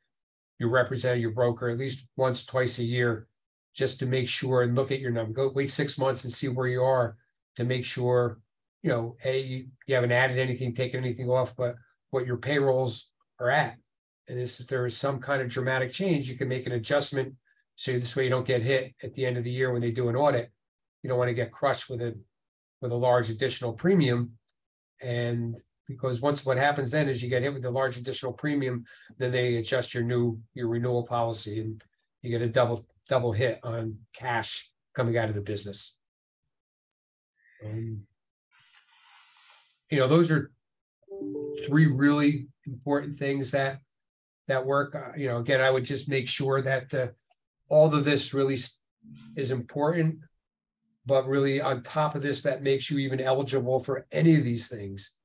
your 0.59 0.69
representative, 0.69 1.21
your 1.21 1.31
broker, 1.31 1.69
at 1.69 1.77
least 1.79 2.05
once, 2.17 2.45
twice 2.45 2.77
a 2.79 2.83
year, 2.83 3.27
just 3.73 3.97
to 3.99 4.05
make 4.05 4.27
sure 4.27 4.61
and 4.61 4.75
look 4.75 4.91
at 4.91 4.99
your 4.99 5.11
number. 5.11 5.33
Go 5.33 5.51
wait 5.55 5.71
six 5.71 5.97
months 5.97 6.25
and 6.25 6.33
see 6.33 6.49
where 6.49 6.67
you 6.67 6.83
are 6.83 7.17
to 7.55 7.63
make 7.63 7.85
sure, 7.85 8.39
you 8.83 8.89
know, 8.89 9.15
A, 9.23 9.41
you, 9.41 9.67
you 9.87 9.95
haven't 9.95 10.11
added 10.11 10.37
anything, 10.37 10.75
taken 10.75 10.99
anything 10.99 11.29
off, 11.29 11.55
but 11.55 11.75
what 12.11 12.25
your 12.25 12.37
payrolls 12.37 13.11
are 13.39 13.49
at. 13.49 13.77
And 14.27 14.37
this, 14.37 14.59
if 14.59 14.67
there 14.67 14.85
is 14.85 14.95
some 14.95 15.19
kind 15.19 15.41
of 15.41 15.49
dramatic 15.49 15.91
change, 15.91 16.29
you 16.29 16.37
can 16.37 16.47
make 16.47 16.67
an 16.67 16.73
adjustment. 16.73 17.33
So 17.75 17.93
this 17.93 18.15
way 18.15 18.25
you 18.25 18.29
don't 18.29 18.45
get 18.45 18.61
hit 18.61 18.93
at 19.01 19.13
the 19.13 19.25
end 19.25 19.37
of 19.37 19.43
the 19.43 19.51
year 19.51 19.71
when 19.71 19.81
they 19.81 19.91
do 19.91 20.09
an 20.09 20.15
audit. 20.15 20.51
You 21.01 21.09
don't 21.09 21.17
want 21.17 21.29
to 21.29 21.33
get 21.33 21.51
crushed 21.51 21.89
with 21.89 22.01
a, 22.01 22.17
with 22.81 22.91
a 22.91 22.95
large 22.95 23.29
additional 23.29 23.73
premium. 23.73 24.33
And 25.01 25.55
because 25.87 26.21
once 26.21 26.45
what 26.45 26.57
happens 26.57 26.91
then 26.91 27.09
is 27.09 27.23
you 27.23 27.29
get 27.29 27.41
hit 27.41 27.53
with 27.53 27.65
a 27.65 27.71
large 27.71 27.97
additional 27.97 28.33
premium, 28.33 28.85
then 29.17 29.31
they 29.31 29.55
adjust 29.55 29.93
your 29.93 30.03
new, 30.03 30.39
your 30.53 30.67
renewal 30.67 31.03
policy 31.03 31.61
and 31.61 31.83
you 32.21 32.29
get 32.29 32.41
a 32.41 32.49
double, 32.49 32.85
double 33.07 33.31
hit 33.31 33.59
on 33.63 33.97
cash 34.13 34.69
coming 34.93 35.17
out 35.17 35.29
of 35.29 35.35
the 35.35 35.41
business. 35.41 35.97
Um, 37.65 38.05
You 39.89 39.97
know, 39.99 40.07
those 40.07 40.29
are 40.31 40.51
three 41.65 41.87
really 41.87 42.47
important 42.65 43.15
things 43.15 43.51
that, 43.51 43.79
that 44.47 44.65
work. 44.65 44.93
Uh, 44.95 45.13
You 45.17 45.29
know, 45.29 45.37
again, 45.37 45.61
I 45.61 45.71
would 45.71 45.85
just 45.85 46.07
make 46.07 46.27
sure 46.27 46.61
that, 46.61 46.93
uh, 46.93 47.07
all 47.69 47.93
of 47.93 48.03
this 48.03 48.33
really 48.33 48.57
is 49.35 49.51
important. 49.51 50.19
But 51.09 51.27
really 51.27 51.59
on 51.59 51.81
top 51.81 52.13
of 52.13 52.21
this, 52.21 52.43
that 52.43 52.61
makes 52.61 52.91
you 52.91 52.99
even 52.99 53.19
eligible 53.19 53.79
for 53.79 54.05
any 54.11 54.35
of 54.35 54.43
these 54.43 54.67
things. 54.67 55.15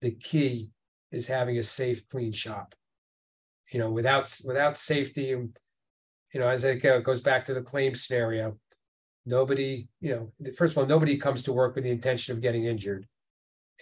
The 0.00 0.10
key 0.10 0.70
is 1.12 1.28
having 1.28 1.58
a 1.58 1.62
safe, 1.62 2.08
clean 2.08 2.32
shop. 2.32 2.74
You 3.72 3.78
know, 3.78 3.90
without, 3.90 4.36
without 4.44 4.76
safety 4.76 5.32
you 6.34 6.40
know, 6.40 6.48
as 6.48 6.64
it 6.64 6.82
goes 6.82 7.20
back 7.20 7.44
to 7.44 7.54
the 7.54 7.62
claim 7.62 7.94
scenario. 7.94 8.58
Nobody, 9.24 9.88
you 10.00 10.10
know, 10.14 10.52
first 10.56 10.72
of 10.72 10.78
all, 10.78 10.86
nobody 10.86 11.16
comes 11.16 11.42
to 11.44 11.52
work 11.52 11.74
with 11.74 11.84
the 11.84 11.90
intention 11.90 12.34
of 12.34 12.42
getting 12.42 12.64
injured. 12.64 13.06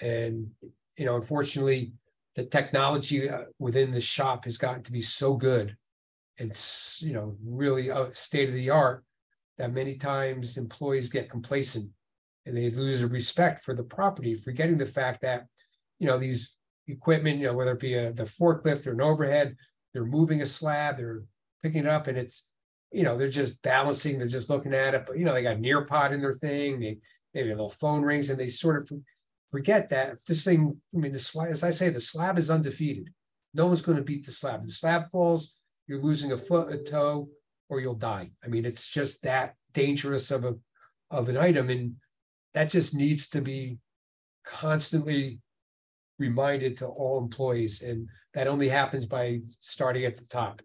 And, 0.01 0.51
you 0.99 1.07
know, 1.07 1.17
unfortunately, 1.17 1.93
the 2.35 2.45
technology 2.45 3.31
uh, 3.31 3.45
within 3.59 3.93
the 3.93 4.01
shop 4.01 4.45
has 4.45 4.59
gotten 4.59 4.83
to 4.83 4.93
be 4.93 5.01
so 5.01 5.35
good. 5.35 5.77
And, 6.39 6.53
you 6.99 7.15
know, 7.15 7.37
really 7.45 7.91
uh, 7.91 8.07
state 8.13 8.49
of 8.49 8.55
the 8.55 8.71
art 8.71 9.06
that 9.59 9.73
many 9.73 9.97
times 9.97 10.57
employees 10.57 11.09
get 11.09 11.31
complacent. 11.31 11.91
And 12.45 12.57
they 12.57 12.71
lose 12.71 13.03
respect 13.05 13.61
for 13.61 13.75
the 13.75 13.83
property, 13.83 14.35
forgetting 14.35 14.77
the 14.77 14.87
fact 14.87 15.23
that, 15.23 15.47
you 15.99 16.07
know, 16.07 16.19
these 16.19 16.57
equipment, 16.87 17.41
you 17.41 17.47
know, 17.47 17.55
whether 17.55 17.73
it 17.73 17.81
be 17.81 17.95
a, 17.95 18.13
the 18.13 18.25
forklift 18.25 18.87
or 18.87 18.93
an 18.93 19.01
overhead, 19.01 19.57
they're 19.93 20.05
moving 20.05 20.43
a 20.43 20.47
slab, 20.47 20.99
they're 20.99 21.23
picking 21.63 21.81
it 21.81 21.89
up 21.89 22.07
and 22.07 22.17
it's, 22.17 22.51
you 22.93 23.03
know, 23.03 23.19
they're 23.19 23.29
just 23.29 23.61
balancing, 23.63 24.19
they're 24.19 24.29
just 24.29 24.49
looking 24.49 24.75
at 24.75 24.95
it, 24.95 25.05
but 25.07 25.19
you 25.19 25.25
know, 25.25 25.35
they 25.35 25.43
got 25.43 25.57
Nearpod 25.57 26.13
in 26.13 26.21
their 26.21 26.33
thing, 26.33 26.79
they 26.79 26.99
maybe 27.35 27.51
a 27.51 27.55
little 27.55 27.69
phone 27.69 28.03
rings 28.03 28.31
and 28.31 28.39
they 28.39 28.49
sort 28.49 28.81
of 28.81 28.91
forget 29.51 29.89
that 29.89 30.19
this 30.27 30.45
thing, 30.45 30.81
I 30.95 30.99
mean, 30.99 31.13
the 31.13 31.19
slab, 31.19 31.51
as 31.51 31.65
I 31.65 31.71
say, 31.71 31.91
the 31.91 32.01
slab 32.01 32.39
is 32.39 32.51
undefeated. 32.51 33.11
No 33.55 33.67
one's 33.67 33.83
going 33.83 33.99
to 33.99 34.05
beat 34.05 34.25
the 34.25 34.33
slab. 34.33 34.65
The 34.65 34.73
slab 34.73 35.11
falls, 35.11 35.57
you're 35.87 36.03
losing 36.03 36.33
a 36.33 36.39
foot, 36.39 36.73
a 36.73 36.79
toe, 36.79 37.29
or 37.69 37.81
you'll 37.81 37.95
die. 37.95 38.31
I 38.45 38.49
mean, 38.49 38.65
it's 38.65 38.91
just 38.91 39.23
that 39.23 39.55
dangerous 39.73 40.31
of 40.31 40.45
a 40.45 40.55
of 41.11 41.29
an 41.29 41.37
item, 41.37 41.71
and 41.71 41.97
that 42.55 42.71
just 42.71 42.95
needs 42.95 43.29
to 43.31 43.41
be 43.41 43.79
constantly 44.45 45.41
reminded 46.19 46.77
to 46.79 46.87
all 46.87 47.19
employees, 47.19 47.83
and 47.83 48.09
that 48.35 48.47
only 48.47 48.69
happens 48.69 49.07
by 49.07 49.41
starting 49.61 50.05
at 50.05 50.17
the 50.17 50.25
top. 50.25 50.63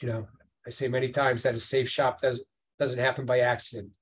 You 0.00 0.08
know, 0.08 0.26
I 0.66 0.70
say 0.70 0.88
many 0.88 1.08
times 1.08 1.42
that 1.42 1.54
a 1.54 1.60
safe 1.60 1.88
shop 1.88 2.20
does 2.20 2.46
doesn't 2.78 3.00
happen 3.00 3.26
by 3.26 3.40
accident. 3.40 3.92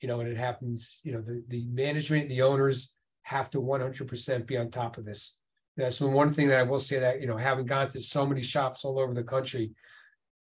You 0.00 0.08
know, 0.08 0.20
and 0.20 0.30
it 0.30 0.38
happens, 0.38 0.98
you 1.02 1.12
know, 1.12 1.20
the 1.20 1.44
the 1.48 1.66
management, 1.66 2.30
the 2.30 2.42
owners 2.42 2.96
have 3.22 3.50
to 3.50 3.60
one 3.60 3.82
hundred 3.82 4.08
percent 4.08 4.46
be 4.46 4.56
on 4.56 4.70
top 4.70 4.96
of 4.96 5.04
this. 5.04 5.38
That's 5.76 6.00
one 6.00 6.30
thing 6.30 6.48
that 6.48 6.58
I 6.58 6.62
will 6.62 6.78
say 6.78 6.98
that, 6.98 7.20
you 7.20 7.26
know, 7.26 7.36
having 7.36 7.66
gone 7.66 7.88
to 7.90 8.00
so 8.00 8.26
many 8.26 8.42
shops 8.42 8.84
all 8.84 8.98
over 8.98 9.14
the 9.14 9.22
country, 9.22 9.72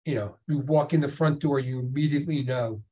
you 0.05 0.15
know, 0.15 0.37
you 0.49 0.59
walk 0.59 0.93
in 0.93 1.01
the 1.01 1.09
front 1.09 1.41
door, 1.41 1.61
you 1.61 1.79
immediately 1.81 2.43
know 2.43 2.83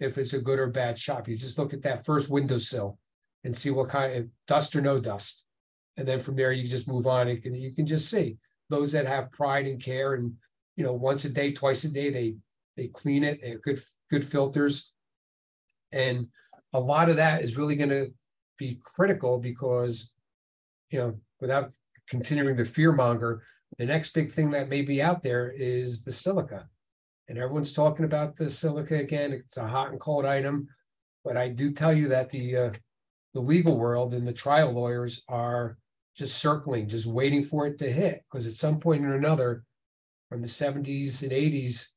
if 0.00 0.18
it's 0.18 0.34
a 0.34 0.40
good 0.40 0.58
or 0.58 0.66
bad 0.68 0.98
shop. 0.98 1.28
You 1.28 1.36
just 1.36 1.58
look 1.58 1.72
at 1.72 1.82
that 1.82 2.04
first 2.04 2.30
windowsill 2.30 2.98
and 3.44 3.56
see 3.56 3.70
what 3.70 3.88
kind 3.88 4.14
of 4.14 4.28
dust 4.46 4.76
or 4.76 4.80
no 4.80 5.00
dust. 5.00 5.46
And 5.96 6.06
then 6.06 6.20
from 6.20 6.36
there, 6.36 6.52
you 6.52 6.66
just 6.66 6.88
move 6.88 7.06
on. 7.06 7.28
You 7.28 7.40
can, 7.40 7.54
you 7.54 7.72
can 7.72 7.86
just 7.86 8.10
see 8.10 8.36
those 8.68 8.92
that 8.92 9.06
have 9.06 9.32
pride 9.32 9.66
and 9.66 9.82
care 9.82 10.14
and, 10.14 10.34
you 10.76 10.84
know, 10.84 10.92
once 10.92 11.24
a 11.24 11.32
day, 11.32 11.52
twice 11.52 11.84
a 11.84 11.92
day, 11.92 12.10
they, 12.10 12.36
they 12.76 12.88
clean 12.88 13.24
it. 13.24 13.40
They 13.42 13.50
have 13.50 13.62
good, 13.62 13.80
good 14.10 14.24
filters. 14.24 14.94
And 15.92 16.28
a 16.72 16.80
lot 16.80 17.10
of 17.10 17.16
that 17.16 17.42
is 17.42 17.58
really 17.58 17.76
going 17.76 17.90
to 17.90 18.12
be 18.58 18.78
critical 18.82 19.38
because, 19.38 20.14
you 20.90 20.98
know, 20.98 21.14
without 21.40 21.72
continuing 22.08 22.56
the 22.56 22.64
fear 22.64 22.92
monger, 22.92 23.42
the 23.78 23.86
next 23.86 24.14
big 24.14 24.30
thing 24.30 24.50
that 24.50 24.68
may 24.68 24.82
be 24.82 25.02
out 25.02 25.22
there 25.22 25.50
is 25.50 26.04
the 26.04 26.12
silica. 26.12 26.68
And 27.28 27.38
everyone's 27.38 27.72
talking 27.72 28.04
about 28.04 28.36
the 28.36 28.50
silica 28.50 28.96
again. 28.96 29.32
It's 29.32 29.56
a 29.56 29.66
hot 29.66 29.90
and 29.90 30.00
cold 30.00 30.26
item. 30.26 30.68
But 31.24 31.36
I 31.36 31.48
do 31.48 31.72
tell 31.72 31.92
you 31.92 32.08
that 32.08 32.30
the 32.30 32.56
uh, 32.56 32.70
the 33.34 33.40
legal 33.40 33.78
world 33.78 34.12
and 34.12 34.26
the 34.26 34.32
trial 34.32 34.72
lawyers 34.72 35.22
are 35.28 35.78
just 36.16 36.38
circling, 36.38 36.88
just 36.88 37.06
waiting 37.06 37.42
for 37.42 37.66
it 37.66 37.78
to 37.78 37.90
hit. 37.90 38.22
Because 38.30 38.46
at 38.46 38.52
some 38.52 38.78
point 38.78 39.04
or 39.04 39.14
another, 39.14 39.64
from 40.28 40.42
the 40.42 40.48
70s 40.48 41.22
and 41.22 41.32
80s, 41.32 41.88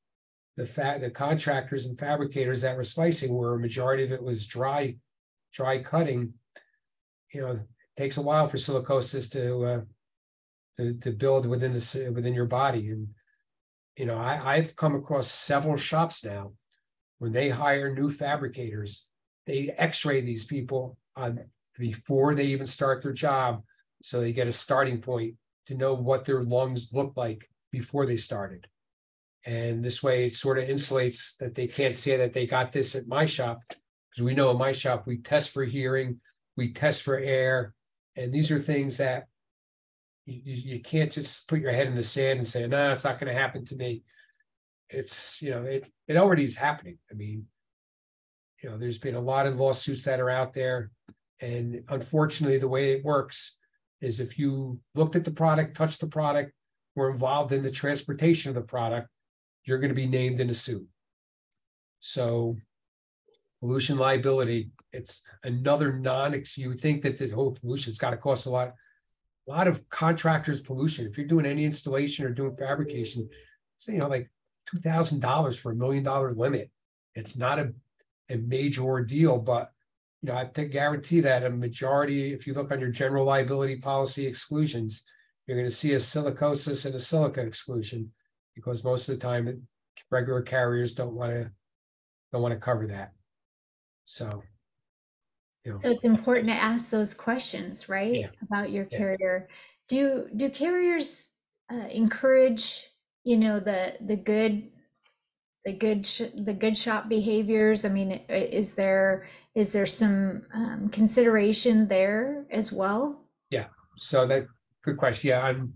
the 0.56 0.66
fact 0.66 1.02
the 1.02 1.10
contractors 1.10 1.86
and 1.86 2.00
fabricators 2.00 2.62
that 2.62 2.78
were 2.78 2.84
slicing, 2.84 3.36
where 3.36 3.54
a 3.54 3.60
majority 3.60 4.04
of 4.04 4.12
it 4.12 4.24
was 4.24 4.48
dry, 4.48 4.96
dry 5.52 5.80
cutting, 5.80 6.34
you 7.34 7.42
know, 7.42 7.60
takes 7.98 8.18
a 8.18 8.22
while 8.22 8.48
for 8.48 8.58
silicosis 8.58 9.30
to 9.32 9.66
uh, 9.66 9.82
to 10.78 10.94
to 11.00 11.12
build 11.12 11.46
within 11.46 11.74
the 11.74 12.12
within 12.14 12.34
your 12.34 12.46
body. 12.46 12.90
And 12.90 13.10
you 13.98 14.06
know, 14.06 14.18
I 14.18 14.56
I've 14.56 14.76
come 14.76 14.96
across 14.96 15.32
several 15.32 15.78
shops 15.78 16.24
now 16.24 16.54
when 17.20 17.32
they 17.32 17.50
hire 17.50 17.94
new 17.94 18.10
fabricators, 18.10 19.08
they 19.46 19.74
X-ray 19.78 20.22
these 20.22 20.46
people 20.46 20.98
on 21.16 21.40
before 21.78 22.36
they 22.36 22.46
even 22.46 22.68
start 22.68 23.02
their 23.02 23.14
job, 23.14 23.64
so 24.02 24.20
they 24.20 24.34
get 24.34 24.48
a 24.48 24.52
starting 24.52 25.02
point 25.02 25.36
to 25.68 25.76
know 25.76 25.94
what 25.94 26.26
their 26.26 26.44
lungs 26.44 26.94
look 26.94 27.14
like 27.16 27.50
before 27.72 28.06
they 28.06 28.16
started. 28.16 28.68
And 29.46 29.84
this 29.84 30.02
way, 30.02 30.26
it 30.26 30.34
sort 30.34 30.58
of 30.58 30.68
insulates 30.68 31.38
that 31.38 31.54
they 31.54 31.68
can't 31.68 31.98
say 31.98 32.18
that 32.18 32.34
they 32.34 32.48
got 32.48 32.72
this 32.72 32.96
at 32.96 33.08
my 33.08 33.26
shop 33.26 33.60
because 33.68 34.24
we 34.24 34.34
know 34.34 34.52
in 34.52 34.58
my 34.58 34.72
shop 34.72 35.06
we 35.06 35.18
test 35.18 35.52
for 35.52 35.64
hearing, 35.64 36.22
we 36.56 36.72
test 36.72 37.04
for 37.04 37.18
air, 37.18 37.74
and 38.16 38.34
these 38.34 38.52
are 38.52 38.60
things 38.60 38.98
that 38.98 39.26
you, 40.26 40.76
you, 40.76 40.80
can't 40.80 41.12
just 41.12 41.48
put 41.48 41.60
your 41.60 41.72
head 41.72 41.88
in 41.88 41.96
the 41.96 42.04
sand 42.04 42.40
and 42.40 42.48
say, 42.48 42.68
no, 42.68 42.92
it's 42.92 43.04
not 43.04 43.20
going 43.20 43.32
to 43.32 43.40
happen 43.40 43.64
to 43.66 43.76
me. 43.76 44.04
It's, 44.90 45.42
you 45.42 45.52
know, 45.52 45.64
it, 45.64 45.92
it 46.08 46.18
already 46.18 46.44
is 46.44 46.56
happening. 46.56 46.98
I 47.12 47.16
mean, 47.16 47.46
you 48.62 48.70
know, 48.70 48.78
there's 48.78 48.98
been 48.98 49.16
a 49.16 49.20
lot 49.20 49.46
of 49.46 49.60
lawsuits 49.60 50.04
that 50.06 50.20
are 50.20 50.30
out 50.30 50.54
there. 50.54 50.92
And 51.40 51.84
unfortunately, 51.90 52.58
the 52.58 52.68
way 52.68 52.94
it 52.94 53.04
works 53.04 53.58
is 54.02 54.20
if 54.20 54.40
you 54.40 54.80
looked 54.96 55.16
at 55.16 55.26
the 55.26 55.32
product, 55.32 55.78
touched 55.78 56.02
the 56.02 56.08
product, 56.08 56.54
were 56.96 57.12
involved 57.12 57.52
in 57.52 57.62
the 57.62 57.72
transportation 57.72 58.50
of 58.50 58.56
the 58.56 58.62
product, 58.62 59.10
you're 59.66 59.80
going 59.80 59.90
to 59.90 59.96
be 59.96 60.08
named 60.08 60.40
in 60.40 60.50
a 60.50 60.54
suit. 60.54 60.88
So 62.00 62.56
pollution 63.60 63.98
liability, 63.98 64.70
it's 64.92 65.22
another 65.44 65.94
non, 65.94 66.42
you 66.56 66.70
would 66.70 66.80
think 66.80 67.02
that 67.04 67.18
this 67.18 67.32
whole 67.32 67.52
pollution's 67.52 67.98
got 67.98 68.12
to 68.12 68.18
cost 68.18 68.46
a 68.46 68.50
lot. 68.50 68.74
A 69.48 69.52
lot 69.52 69.68
of 69.68 69.88
contractors 69.90 70.62
pollution. 70.62 71.06
If 71.06 71.18
you're 71.18 71.28
doing 71.28 71.46
any 71.46 71.66
installation 71.66 72.26
or 72.26 72.30
doing 72.30 72.56
fabrication, 72.56 73.30
it's 73.78 73.88
you 73.88 74.00
know 74.00 74.08
like 74.08 74.30
two 74.66 74.80
thousand 74.80 75.20
dollars 75.20 75.58
for 75.58 75.72
a 75.72 75.76
million 75.76 76.04
dollar 76.04 76.34
limit. 76.34 76.72
It's 77.14 77.38
not 77.38 77.60
a, 77.60 77.74
a 78.30 78.38
major 78.38 78.84
ordeal, 78.84 79.40
but 79.40 79.72
you 80.22 80.32
know, 80.32 80.38
I 80.38 80.46
can 80.46 80.70
guarantee 80.70 81.20
that 81.22 81.44
a 81.44 81.50
majority, 81.50 82.34
if 82.34 82.48
you 82.48 82.54
look 82.54 82.72
on 82.72 82.80
your 82.80 82.90
general 82.90 83.26
liability 83.26 83.78
policy 83.78 84.26
exclusions, 84.26 85.06
you're 85.46 85.58
gonna 85.58 85.70
see 85.70 85.94
a 85.94 85.98
silicosis 85.98 86.86
and 86.86 86.96
a 86.96 87.00
silica 87.00 87.42
exclusion. 87.42 88.12
Because 88.56 88.84
most 88.84 89.10
of 89.10 89.20
the 89.20 89.22
time, 89.22 89.68
regular 90.10 90.42
carriers 90.42 90.96
don't 90.96 91.14
wanna, 91.14 91.52
don't 92.32 92.42
wanna 92.42 92.58
cover 92.58 92.88
that. 92.88 93.14
So. 94.06 94.44
Know, 95.66 95.76
So 95.76 95.90
it's 95.90 96.04
important 96.06 96.48
to 96.48 96.54
ask 96.54 96.90
those 96.90 97.14
questions, 97.14 97.90
right? 97.90 98.16
Yeah. 98.16 98.30
About 98.42 98.72
your 98.72 98.88
Yeah. 98.92 98.98
carrier. 98.98 99.50
Do 99.88 100.30
do 100.36 100.50
carriers 100.50 101.32
uh, 101.72 101.88
encourage, 101.90 102.88
you 103.24 103.38
know, 103.38 103.60
the 103.60 103.98
the 104.02 104.16
good 104.16 104.72
the 105.66 105.74
good 105.74 106.06
sh 106.06 106.22
the 106.36 106.54
good 106.54 106.78
shop 106.78 107.10
behaviors? 107.10 107.86
I 107.86 107.90
mean, 107.90 108.12
is 108.30 108.74
there 108.76 109.28
is 109.56 109.72
there 109.74 109.86
some 109.88 110.44
um, 110.54 110.90
consideration 110.90 111.88
there 111.88 112.46
as 112.52 112.72
well? 112.72 113.28
Yeah. 113.50 113.68
So 113.98 114.28
that, 114.28 114.48
good 114.84 114.98
question, 114.98 115.30
yeah, 115.30 115.42
I'm, 115.42 115.76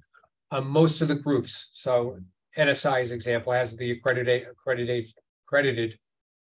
on 0.52 0.68
most 0.68 1.02
of 1.02 1.08
the 1.08 1.16
groups, 1.16 1.70
so 1.74 2.20
NSI's 2.58 3.12
example 3.14 3.54
has 3.54 3.78
the 3.78 3.92
accredited, 3.92 4.48
accredited, 4.52 5.08
accredited. 5.48 5.98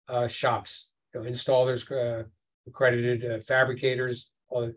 Uh, 0.08 0.28
shops, 0.28 0.94
you 1.12 1.20
know, 1.20 1.28
installers, 1.28 1.90
uh, 1.90 2.22
accredited 2.66 3.24
uh, 3.30 3.40
fabricators, 3.40 4.32
all. 4.48 4.72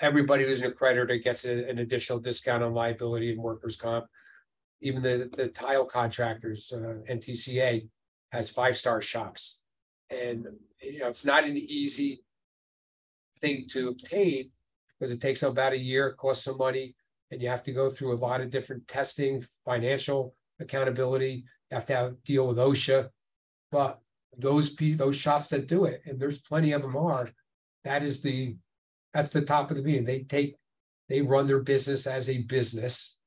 Everybody 0.00 0.44
who's 0.44 0.62
an 0.62 0.72
accreditor 0.72 1.22
gets 1.22 1.44
a- 1.44 1.68
an 1.68 1.78
additional 1.78 2.18
discount 2.18 2.62
on 2.62 2.72
liability 2.72 3.32
and 3.32 3.42
workers' 3.42 3.76
comp. 3.76 4.06
Even 4.80 5.02
the, 5.02 5.28
the 5.36 5.48
tile 5.48 5.84
contractors, 5.84 6.72
uh, 6.74 7.02
NTCA 7.06 7.86
has 8.32 8.48
five-star 8.48 9.02
shops. 9.02 9.62
And, 10.08 10.46
you 10.80 11.00
know, 11.00 11.08
it's 11.08 11.26
not 11.26 11.44
an 11.44 11.56
easy. 11.56 12.22
Thing 13.36 13.64
to 13.70 13.88
obtain, 13.88 14.50
because 14.98 15.14
it 15.14 15.22
takes 15.22 15.42
about 15.42 15.72
a 15.72 15.78
year, 15.78 16.12
costs 16.12 16.44
some 16.44 16.58
money. 16.58 16.94
And 17.30 17.40
you 17.40 17.48
have 17.48 17.62
to 17.64 17.72
go 17.72 17.88
through 17.88 18.14
a 18.14 18.20
lot 18.20 18.42
of 18.42 18.50
different 18.50 18.86
testing, 18.86 19.42
financial 19.64 20.34
accountability, 20.60 21.44
you 21.70 21.74
have 21.74 21.86
to 21.86 21.96
have, 21.96 22.24
deal 22.24 22.46
with 22.48 22.58
OSHA. 22.58 23.08
But 23.72 23.98
those 24.36 24.70
pe- 24.70 24.94
those 24.94 25.16
shops 25.16 25.50
that 25.50 25.68
do 25.68 25.84
it, 25.84 26.02
and 26.06 26.18
there's 26.18 26.40
plenty 26.40 26.72
of 26.72 26.82
them 26.82 26.96
are, 26.96 27.28
that 27.84 28.02
is 28.02 28.22
the, 28.22 28.56
that's 29.12 29.30
the 29.30 29.42
top 29.42 29.70
of 29.70 29.76
the 29.76 29.82
meeting, 29.82 30.04
they 30.04 30.22
take. 30.22 30.56
They 31.08 31.22
run 31.22 31.46
their 31.46 31.62
business 31.62 32.06
as 32.06 32.28
a 32.28 32.42
business. 32.42 33.18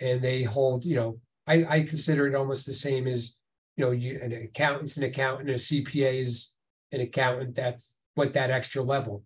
And 0.00 0.22
they 0.22 0.42
hold, 0.42 0.84
you 0.84 0.96
know, 0.96 1.20
I 1.46 1.64
I 1.64 1.80
consider 1.82 2.26
it 2.26 2.34
almost 2.34 2.66
the 2.66 2.72
same 2.72 3.06
as, 3.06 3.38
you 3.76 3.84
know, 3.84 3.90
you, 3.92 4.18
an 4.20 4.32
accountant's 4.32 4.96
an 4.96 5.04
accountant, 5.04 5.50
a 5.50 5.54
CPA 5.54 6.20
is. 6.20 6.54
An 6.92 7.02
accountant, 7.02 7.54
that's 7.54 7.94
what 8.16 8.32
that 8.32 8.50
extra 8.50 8.82
level. 8.82 9.22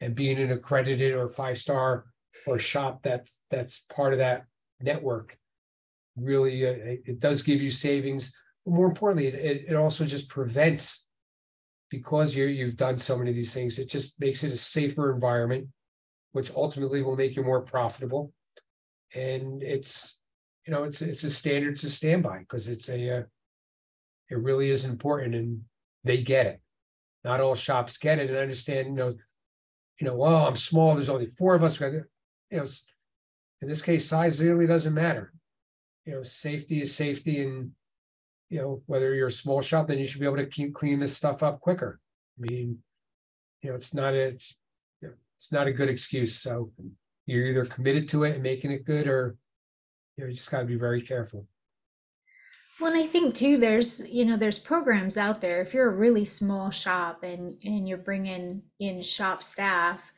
And 0.00 0.14
being 0.14 0.38
an 0.38 0.52
accredited 0.52 1.14
or 1.14 1.28
five-star 1.28 2.04
or 2.46 2.58
shop 2.60 3.02
that's, 3.02 3.40
that's 3.50 3.80
part 3.92 4.12
of 4.12 4.20
that 4.20 4.44
network. 4.80 5.36
Really, 6.14 6.64
uh, 6.64 6.74
it 7.04 7.18
does 7.18 7.42
give 7.42 7.60
you 7.60 7.70
savings. 7.70 8.32
More 8.66 8.86
importantly, 8.86 9.26
it, 9.28 9.64
it, 9.68 9.74
also 9.74 10.04
just 10.04 10.28
prevents. 10.28 11.08
Because 11.90 12.34
you're, 12.34 12.48
you've 12.48 12.76
done 12.76 12.96
so 12.96 13.18
many 13.18 13.30
of 13.30 13.36
these 13.36 13.52
things, 13.52 13.78
it 13.78 13.90
just 13.90 14.18
makes 14.18 14.42
it 14.44 14.52
a 14.52 14.56
safer 14.56 15.12
environment. 15.12 15.68
Which 16.32 16.50
ultimately 16.54 17.02
will 17.02 17.16
make 17.16 17.36
you 17.36 17.42
more 17.42 17.60
profitable. 17.60 18.32
And 19.14 19.62
it's, 19.62 20.22
you 20.66 20.72
know, 20.72 20.84
it's, 20.84 21.02
it's 21.02 21.24
a 21.24 21.30
standard 21.30 21.78
to 21.80 21.90
stand 21.90 22.22
by, 22.22 22.38
because 22.38 22.68
it's 22.68 22.88
a, 22.88 23.18
uh. 23.18 23.22
It 24.30 24.38
really 24.38 24.70
is 24.70 24.86
important 24.86 25.34
and 25.34 25.60
they 26.04 26.22
get 26.22 26.46
it. 26.46 26.62
Not 27.22 27.40
all 27.40 27.54
shops 27.54 27.98
get 27.98 28.18
it 28.18 28.30
and 28.30 28.38
I 28.38 28.42
understand, 28.42 28.88
you 28.88 28.94
know. 28.94 29.12
You 30.00 30.06
know, 30.06 30.16
well, 30.16 30.46
I'm 30.46 30.56
small, 30.56 30.94
there's 30.94 31.10
only 31.10 31.26
four 31.26 31.54
of 31.54 31.62
us, 31.62 31.78
you 31.78 32.06
know, 32.50 32.64
in 33.60 33.68
this 33.68 33.82
case, 33.82 34.08
size 34.08 34.42
really 34.42 34.66
doesn't 34.66 34.94
matter. 34.94 35.32
You 36.06 36.14
know, 36.14 36.22
safety 36.22 36.80
is 36.80 36.94
safety 36.94 37.42
and. 37.42 37.72
You 38.52 38.58
know, 38.60 38.82
whether 38.86 39.14
you're 39.14 39.28
a 39.28 39.42
small 39.44 39.62
shop, 39.62 39.88
then 39.88 39.98
you 39.98 40.04
should 40.04 40.20
be 40.20 40.26
able 40.26 40.36
to 40.36 40.46
keep 40.46 40.74
clean 40.74 41.00
this 41.00 41.16
stuff 41.16 41.42
up 41.42 41.60
quicker. 41.60 41.98
I 42.38 42.40
mean. 42.46 42.78
You 43.62 43.70
know, 43.70 43.76
it's 43.76 43.94
not, 43.94 44.12
a- 44.12 44.28
it's, 44.28 44.58
you 45.00 45.08
know, 45.08 45.14
it's 45.36 45.52
not 45.52 45.68
a 45.68 45.72
good 45.72 45.88
excuse, 45.88 46.34
so 46.34 46.72
you're 47.26 47.46
either 47.46 47.64
committed 47.64 48.08
to 48.08 48.24
it 48.24 48.34
and 48.34 48.42
making 48.42 48.72
it 48.72 48.84
good 48.84 49.06
or. 49.06 49.36
You 50.16 50.24
know, 50.24 50.28
you 50.28 50.34
just 50.34 50.50
gotta 50.50 50.66
be 50.66 50.76
very 50.76 51.00
careful. 51.00 51.46
Well, 52.78 52.92
and 52.92 53.00
I 53.00 53.06
think 53.06 53.34
too, 53.34 53.56
there's, 53.56 54.00
you 54.06 54.24
know, 54.24 54.36
there's 54.36 54.58
programs 54.58 55.16
out 55.16 55.40
there. 55.40 55.62
If 55.62 55.72
you're 55.72 55.88
a 55.88 55.96
really 55.96 56.24
small 56.24 56.70
shop 56.70 57.22
and 57.22 57.56
and 57.64 57.88
you're 57.88 57.98
bringing 58.10 58.62
in 58.80 59.00
shop 59.02 59.42
staff, 59.42 60.12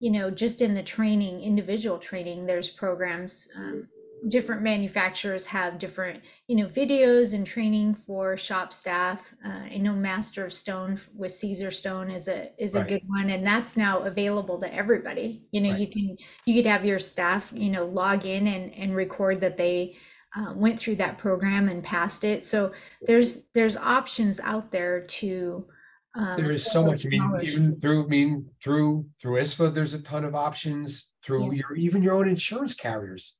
you 0.00 0.10
know, 0.10 0.30
just 0.30 0.62
in 0.62 0.74
the 0.74 0.82
training, 0.82 1.42
individual 1.42 1.98
training, 1.98 2.46
there's 2.46 2.70
programs. 2.70 3.46
Um, 3.56 3.88
different 4.28 4.62
manufacturers 4.62 5.46
have 5.46 5.78
different, 5.78 6.22
you 6.48 6.56
know, 6.56 6.66
videos 6.66 7.34
and 7.34 7.46
training 7.46 7.94
for 7.94 8.36
shop 8.36 8.72
staff. 8.72 9.34
Uh, 9.44 9.64
I 9.72 9.76
know 9.78 9.92
Master 9.94 10.44
of 10.44 10.52
Stone 10.52 11.00
with 11.14 11.32
Caesarstone 11.32 12.12
is 12.14 12.28
a 12.28 12.50
is 12.62 12.74
a 12.74 12.80
Right. 12.80 12.88
good 12.88 13.02
one, 13.06 13.30
and 13.30 13.46
that's 13.46 13.76
now 13.76 14.00
available 14.00 14.58
to 14.60 14.74
everybody. 14.74 15.46
You 15.52 15.60
know, 15.60 15.70
Right. 15.70 15.80
you 15.80 15.86
can 15.88 16.16
you 16.46 16.54
could 16.54 16.66
have 16.66 16.84
your 16.84 16.98
staff, 16.98 17.52
you 17.54 17.70
know, 17.70 17.84
log 17.84 18.24
in 18.24 18.46
and 18.46 18.74
and 18.74 18.94
record 18.96 19.40
that 19.42 19.56
they 19.56 19.96
uh, 20.36 20.52
went 20.54 20.78
through 20.78 20.96
that 20.96 21.18
program 21.18 21.68
and 21.68 21.82
passed 21.82 22.24
it. 22.24 22.44
So 22.44 22.72
there's 23.06 23.44
there's 23.54 23.76
options 23.76 24.40
out 24.40 24.70
there 24.72 25.02
to. 25.02 25.66
Um, 26.14 26.36
There 26.38 26.50
is 26.50 26.64
so 26.64 26.82
much, 26.84 27.04
I 27.04 27.10
mean, 27.10 27.40
even 27.42 27.78
through, 27.78 28.04
I 28.04 28.08
mean, 28.08 28.48
through, 28.64 29.06
through 29.20 29.38
ISFA, 29.38 29.72
there's 29.74 29.92
a 29.92 30.02
ton 30.02 30.24
of 30.24 30.34
options, 30.34 31.12
through 31.22 31.52
Yeah. 31.52 31.60
your, 31.68 31.76
even 31.76 32.02
your 32.02 32.14
own 32.14 32.26
insurance 32.26 32.74
carriers. 32.74 33.36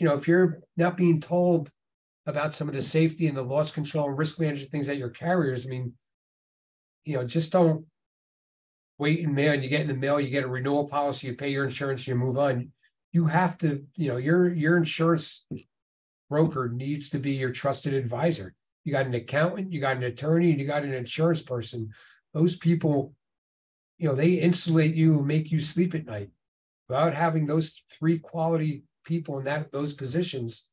You 0.00 0.06
know, 0.06 0.14
if 0.14 0.26
you're 0.26 0.60
not 0.76 0.96
being 0.96 1.20
told 1.20 1.70
about 2.26 2.52
some 2.52 2.68
of 2.68 2.74
the 2.74 2.82
safety 2.82 3.28
and 3.28 3.36
the 3.36 3.42
loss 3.42 3.70
control 3.70 4.08
and 4.08 4.18
risk 4.18 4.40
management 4.40 4.72
things 4.72 4.88
at 4.88 4.96
your 4.96 5.10
carriers, 5.10 5.66
I 5.66 5.68
mean. 5.68 5.92
You 7.04 7.16
know, 7.16 7.24
just 7.24 7.52
don't. 7.52 7.86
Wait 8.98 9.20
in 9.20 9.34
mail, 9.34 9.52
and 9.52 9.62
you 9.62 9.70
get 9.70 9.80
in 9.80 9.88
the 9.88 9.94
mail, 9.94 10.20
you 10.20 10.28
get 10.28 10.44
a 10.44 10.48
renewal 10.48 10.86
policy, 10.86 11.28
you 11.28 11.34
pay 11.34 11.48
your 11.48 11.64
insurance, 11.64 12.06
you 12.06 12.14
move 12.14 12.36
on. 12.36 12.70
You 13.12 13.26
have 13.26 13.56
to, 13.58 13.86
you 13.94 14.08
know, 14.08 14.18
your, 14.18 14.52
your 14.52 14.76
insurance. 14.76 15.46
Broker 16.28 16.68
needs 16.68 17.08
to 17.10 17.18
be 17.18 17.32
your 17.32 17.50
trusted 17.50 17.94
advisor. 17.94 18.54
You 18.84 18.92
got 18.92 19.06
an 19.06 19.14
accountant, 19.14 19.72
you 19.72 19.80
got 19.80 19.96
an 19.96 20.02
attorney, 20.02 20.50
and 20.50 20.60
you 20.60 20.66
got 20.66 20.84
an 20.84 20.92
insurance 20.92 21.42
person 21.42 21.90
those 22.32 22.56
people, 22.56 23.14
you 23.98 24.08
know, 24.08 24.14
they 24.14 24.34
insulate 24.34 24.94
you 24.94 25.18
and 25.18 25.26
make 25.26 25.50
you 25.50 25.58
sleep 25.58 25.94
at 25.94 26.06
night. 26.06 26.30
Without 26.88 27.14
having 27.14 27.46
those 27.46 27.82
three 27.92 28.18
quality 28.18 28.84
people 29.04 29.38
in 29.38 29.44
that, 29.44 29.72
those 29.72 29.92
positions, 29.92 30.68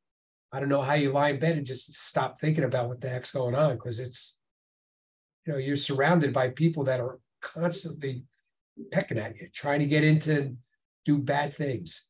I 0.51 0.59
don't 0.59 0.69
know 0.69 0.81
how 0.81 0.93
you 0.93 1.11
lie 1.11 1.29
in 1.29 1.39
bed 1.39 1.57
and 1.57 1.65
just 1.65 1.93
stop 1.93 2.39
thinking 2.39 2.63
about 2.63 2.87
what 2.87 3.01
the 3.01 3.09
heck's 3.09 3.31
going 3.31 3.55
on, 3.55 3.75
because 3.75 3.99
it's, 3.99 4.39
you 5.45 5.53
know, 5.53 5.59
you're 5.59 5.75
surrounded 5.75 6.33
by 6.33 6.49
people 6.49 6.83
that 6.85 6.99
are 6.99 7.19
constantly 7.41 8.23
pecking 8.91 9.17
at 9.17 9.35
you, 9.35 9.47
trying 9.53 9.79
to 9.79 9.85
get 9.85 10.03
into 10.03 10.55
do 11.05 11.17
bad 11.17 11.53
things. 11.53 12.09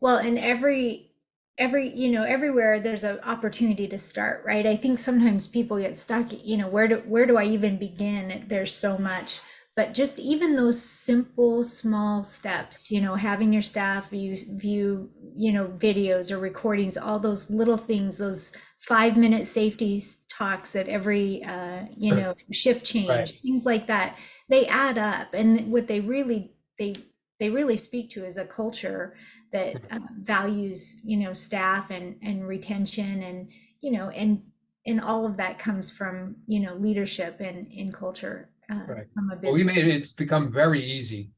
Well, 0.00 0.18
and 0.18 0.38
every 0.38 1.12
every 1.56 1.88
you 1.88 2.08
know 2.10 2.22
everywhere 2.22 2.78
there's 2.78 3.02
an 3.02 3.18
opportunity 3.24 3.88
to 3.88 3.98
start, 3.98 4.44
right? 4.46 4.66
I 4.66 4.76
think 4.76 4.98
sometimes 4.98 5.46
people 5.48 5.78
get 5.78 5.96
stuck, 5.96 6.26
you 6.44 6.56
know, 6.56 6.68
where 6.68 6.86
do 6.86 6.96
where 7.06 7.26
do 7.26 7.36
I 7.36 7.44
even 7.44 7.78
begin? 7.78 8.44
There's 8.46 8.74
so 8.74 8.98
much. 8.98 9.40
But 9.76 9.94
just 9.94 10.18
even 10.18 10.56
those 10.56 10.82
simple 10.82 11.62
small 11.62 12.24
steps, 12.24 12.90
you 12.90 13.00
know, 13.00 13.14
having 13.14 13.52
your 13.52 13.62
staff 13.62 14.10
view 14.10 14.36
view, 14.56 15.10
you 15.36 15.52
know, 15.52 15.68
videos 15.68 16.32
or 16.32 16.38
recordings, 16.38 16.96
all 16.96 17.20
those 17.20 17.48
little 17.48 17.76
things, 17.76 18.18
those 18.18 18.52
five 18.78 19.16
minute 19.16 19.46
safety 19.46 20.02
talks 20.28 20.74
at 20.74 20.88
every 20.88 21.44
uh, 21.44 21.86
you 21.96 22.12
know, 22.12 22.34
shift 22.52 22.84
change, 22.84 23.30
Right. 23.30 23.40
things 23.42 23.64
like 23.64 23.86
that, 23.86 24.18
they 24.48 24.66
add 24.66 24.98
up. 24.98 25.32
And 25.32 25.70
what 25.72 25.86
they 25.86 26.00
really 26.00 26.56
they 26.78 26.94
they 27.38 27.50
really 27.50 27.76
speak 27.76 28.10
to 28.10 28.24
is 28.24 28.36
a 28.36 28.46
culture 28.46 29.16
that 29.52 29.84
uh, 29.90 29.98
values 30.20 31.00
you 31.04 31.16
know 31.16 31.32
staff 31.32 31.90
and 31.90 32.16
and 32.22 32.46
retention 32.46 33.22
and 33.22 33.50
you 33.80 33.90
know 33.92 34.10
and 34.10 34.42
and 34.86 35.00
all 35.00 35.24
of 35.26 35.36
that 35.36 35.58
comes 35.58 35.90
from 35.90 36.36
you 36.46 36.60
know 36.60 36.74
leadership 36.74 37.36
and 37.40 37.66
in 37.72 37.92
culture 37.92 38.50
uh, 38.70 38.74
Right. 38.86 39.06
from 39.14 39.30
a 39.30 39.36
Well, 39.42 39.52
we 39.52 39.62
business 39.64 39.76
made 39.76 39.86
it, 39.88 39.96
it's 39.96 40.12
become 40.12 40.52
very 40.52 40.84
easy 40.84 41.30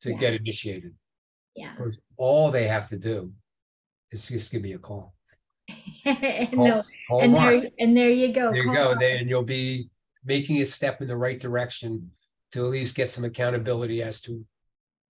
to 0.00 0.10
Yeah. 0.12 0.18
get 0.18 0.34
initiated. 0.34 0.94
yeah 1.54 1.72
Because 1.74 1.98
All 2.16 2.50
they 2.50 2.66
have 2.68 2.88
to 2.88 2.98
do 2.98 3.32
is 4.10 4.28
just 4.28 4.50
give 4.52 4.62
me 4.62 4.72
a 4.72 4.78
call. 4.78 5.14
and, 6.04 6.50
Call- 6.54 6.64
no, 6.66 6.82
call 7.08 7.20
and 7.22 7.32
Marc. 7.32 7.62
there 7.62 7.70
and 7.80 7.96
there 7.96 8.10
you 8.10 8.32
go 8.32 8.50
There 8.50 8.56
you 8.58 8.64
Call 8.64 8.74
go, 8.74 8.84
Marc. 8.90 9.00
then 9.00 9.28
you'll 9.28 9.42
be 9.42 9.90
making 10.24 10.60
a 10.60 10.64
step 10.64 11.00
in 11.02 11.08
the 11.08 11.16
right 11.16 11.38
direction 11.40 12.10
to 12.52 12.64
at 12.64 12.70
least 12.70 12.94
get 12.96 13.10
some 13.10 13.24
accountability 13.24 14.02
as 14.02 14.20
to. 14.22 14.44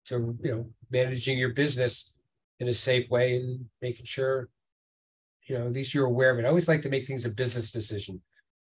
To, 0.09 0.39
you 0.45 0.51
know, 0.53 0.71
managing 0.89 1.37
your 1.37 1.49
business 1.53 2.15
in 2.61 2.69
a 2.69 2.73
safe 2.73 3.11
way 3.11 3.39
and 3.39 3.67
making 3.83 4.05
sure. 4.07 4.49
You 5.49 5.59
know, 5.59 5.67
at 5.67 5.73
least 5.73 5.95
you're 5.95 6.07
aware 6.07 6.31
of 6.31 6.39
it. 6.39 6.45
I 6.45 6.49
always 6.49 6.69
like 6.69 6.83
to 6.83 6.89
make 6.89 7.07
things 7.07 7.25
a 7.27 7.31
business 7.31 7.73
decision. 7.73 8.23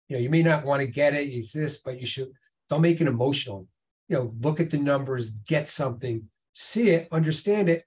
You 0.07 0.15
know, 0.17 0.21
you 0.21 0.29
may 0.29 0.43
not 0.43 0.65
want 0.65 0.81
to 0.81 0.87
get 0.87 1.15
it, 1.15 1.29
it's 1.29 1.51
this, 1.51 1.79
but 1.79 1.99
you 1.99 2.05
should, 2.05 2.31
don't 2.71 2.81
make 2.81 3.01
it 3.01 3.07
emotional. 3.07 3.67
you 4.07 4.17
know, 4.17 4.33
look 4.41 4.59
at 4.59 4.71
the 4.71 4.77
numbers, 4.77 5.29
get 5.29 5.67
something, 5.67 6.23
see 6.53 6.89
it, 6.89 7.07
understand 7.11 7.69
it. 7.69 7.83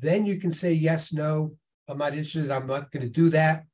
Then 0.00 0.26
you 0.26 0.38
can 0.38 0.50
say 0.50 0.72
yes, 0.72 1.12
no, 1.12 1.52
I'm 1.88 1.98
not 1.98 2.12
interested. 2.12 2.50
I'm 2.50 2.66
not 2.66 2.90
going 2.90 3.02
to 3.02 3.08
do 3.08 3.30
that. 3.30 3.64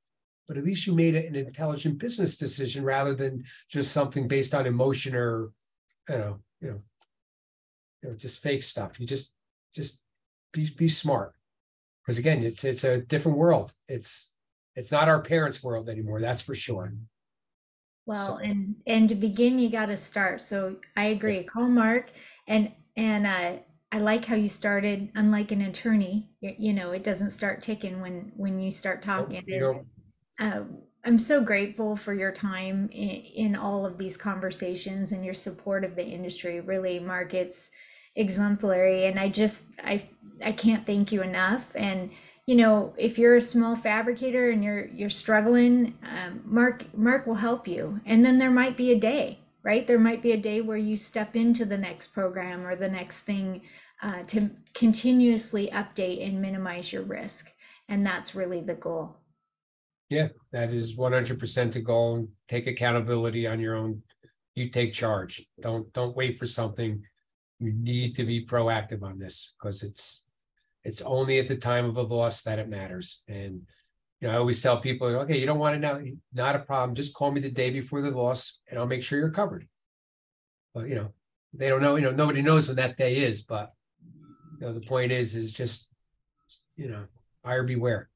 But 0.47 0.57
at 0.57 0.65
least 0.65 0.87
you 0.87 0.95
made 0.95 1.17
an 1.17 1.35
intelligent 1.35 1.99
business 1.99 2.37
decision 2.37 2.85
rather 2.85 3.15
than 3.15 3.45
just 3.71 3.93
something 3.93 4.29
based 4.29 4.55
on 4.55 4.67
emotion 4.67 5.15
or, 5.17 5.51
you 6.09 6.19
know, 6.19 6.39
you 6.61 6.69
know, 6.69 6.81
you 8.03 8.09
know, 8.11 8.17
just 8.17 8.43
fake 8.43 8.63
stuff. 8.63 9.01
You 9.01 9.07
just, 9.07 9.35
just 9.75 10.03
be 10.53 10.69
be 10.77 10.89
smart. 10.89 11.33
Because 12.05 12.19
again, 12.19 12.45
it's 12.45 12.65
it's 12.65 12.85
a 12.85 13.01
different 13.01 13.39
world. 13.39 13.73
It's 13.89 14.35
it's 14.75 14.93
not 14.93 15.09
our 15.09 15.23
parents' 15.23 15.63
world 15.63 15.89
anymore. 15.89 16.21
That's 16.21 16.43
for 16.43 16.55
sure. 16.55 16.93
Well, 18.07 18.39
so. 18.39 18.43
and 18.43 18.77
and 18.87 19.09
to 19.09 19.15
begin, 19.15 19.59
you 19.59 19.71
got 19.71 19.87
to 19.87 19.97
start. 19.97 20.41
So 20.41 20.77
I 20.97 21.07
agree. 21.07 21.45
Call 21.45 21.69
Marc, 21.69 22.11
and 22.49 22.73
and 22.97 23.27
uh, 23.27 23.63
I 23.93 23.99
like 23.99 24.25
how 24.25 24.35
you 24.35 24.49
started. 24.49 25.11
Unlike 25.15 25.53
an 25.53 25.63
attorney, 25.63 26.31
you, 26.41 26.55
you, 26.59 26.73
know, 26.73 26.93
it 26.93 27.05
doesn't 27.05 27.31
start 27.31 27.63
ticking 27.63 28.01
when 28.01 28.33
when 28.37 28.59
you 28.59 28.71
start 28.71 29.03
talking. 29.03 29.45
You 29.47 29.87
uh, 30.41 30.63
I'm 31.05 31.19
so 31.19 31.41
grateful 31.41 31.97
for 31.97 32.15
your 32.15 32.33
time 32.33 32.89
in, 32.93 33.09
in 33.09 33.57
all 33.57 33.85
of 33.85 33.99
these 33.99 34.17
conversations 34.17 35.13
and 35.13 35.25
your 35.25 35.35
support 35.35 35.85
of 35.85 35.97
the 35.97 36.05
industry. 36.05 36.61
Really, 36.61 36.99
Marc, 36.99 37.35
it's 37.35 37.71
exemplary, 38.17 39.07
and 39.07 39.19
I 39.19 39.29
just 39.29 39.63
I 39.85 40.09
I 40.45 40.53
can't 40.53 40.85
thank 40.85 41.13
you 41.13 41.23
enough. 41.23 41.67
And 41.77 42.11
you 42.47 42.57
know, 42.57 42.93
if 42.99 43.19
you're 43.19 43.37
a 43.37 43.43
small 43.43 43.77
fabricator 43.77 44.51
and 44.51 44.65
you're 44.65 44.87
you're 44.89 45.11
struggling, 45.11 45.97
um, 46.03 46.43
Marc 46.45 46.97
Marc 46.97 47.27
will 47.27 47.37
help 47.37 47.69
you. 47.69 48.01
And 48.05 48.25
then 48.25 48.39
there 48.39 48.51
might 48.51 48.77
be 48.77 48.91
a 48.91 48.99
day, 48.99 49.39
right? 49.63 49.87
There 49.87 49.99
might 49.99 50.23
be 50.23 50.33
a 50.33 50.37
day 50.37 50.61
where 50.61 50.77
you 50.77 50.97
step 50.97 51.37
into 51.37 51.65
the 51.65 51.79
next 51.79 52.09
program 52.09 52.67
or 52.67 52.75
the 52.75 52.89
next 52.89 53.21
thing 53.21 53.63
uh, 54.03 54.25
to 54.29 54.51
continuously 54.75 55.69
update 55.73 56.27
and 56.27 56.43
minimize 56.43 56.93
your 56.93 57.03
risk. 57.03 57.53
And 57.89 58.05
that's 58.05 58.35
really 58.35 58.61
the 58.61 58.75
goal. 58.75 59.17
Yeah, 60.09 60.29
that 60.51 60.73
is 60.73 60.97
one 60.97 61.13
hundred 61.13 61.39
percent 61.39 61.75
the 61.75 61.81
goal. 61.81 62.29
Take 62.49 62.67
accountability 62.67 63.47
on 63.47 63.61
your 63.61 63.77
own. 63.77 64.03
You 64.55 64.69
take 64.69 64.93
charge. 64.93 65.47
Don't 65.61 65.93
don't 65.93 66.17
wait 66.17 66.39
for 66.39 66.47
something. 66.47 67.03
You 67.61 67.73
need 67.73 68.17
to 68.17 68.25
be 68.25 68.45
proactive 68.45 69.03
on 69.05 69.19
this 69.19 69.55
because 69.57 69.85
it's 69.85 70.25
it's 70.85 71.03
only 71.03 71.39
at 71.39 71.49
the 71.49 71.57
time 71.57 71.85
of 71.85 71.97
a 71.97 72.03
loss 72.03 72.43
that 72.43 72.59
it 72.59 72.69
matters. 72.69 73.23
And 73.29 73.63
you 74.21 74.29
know, 74.29 74.35
I 74.35 74.37
always 74.37 74.63
tell 74.63 74.81
people, 74.81 75.09
okay, 75.09 75.39
you 75.39 75.47
don't 75.47 75.59
want 75.59 75.75
to 75.75 75.81
know, 75.81 76.05
not 76.33 76.57
a 76.57 76.61
problem. 76.61 76.95
Just 76.95 77.15
call 77.15 77.33
me 77.33 77.41
the 77.41 77.51
day 77.51 77.71
before 77.71 78.03
the 78.03 78.11
loss, 78.11 78.61
and 78.69 78.79
I'll 78.79 78.87
make 78.87 79.03
sure 79.03 79.19
you're 79.19 79.31
covered. 79.31 79.67
But 80.75 80.89
you 80.89 80.95
know, 80.95 81.13
they 81.53 81.69
don't 81.69 81.83
know. 81.83 81.97
You 81.97 82.03
know, 82.03 82.13
nobody 82.13 82.43
knows 82.43 82.69
when 82.69 82.77
that 82.77 82.97
day 82.97 83.17
is. 83.17 83.43
But 83.43 83.73
you 84.61 84.67
know, 84.67 84.73
the 84.73 84.81
point 84.81 85.13
is, 85.13 85.35
is 85.35 85.53
just 85.53 85.89
you 86.77 86.89
know, 86.89 87.07
buyer 87.43 87.65
beware. 87.65 88.09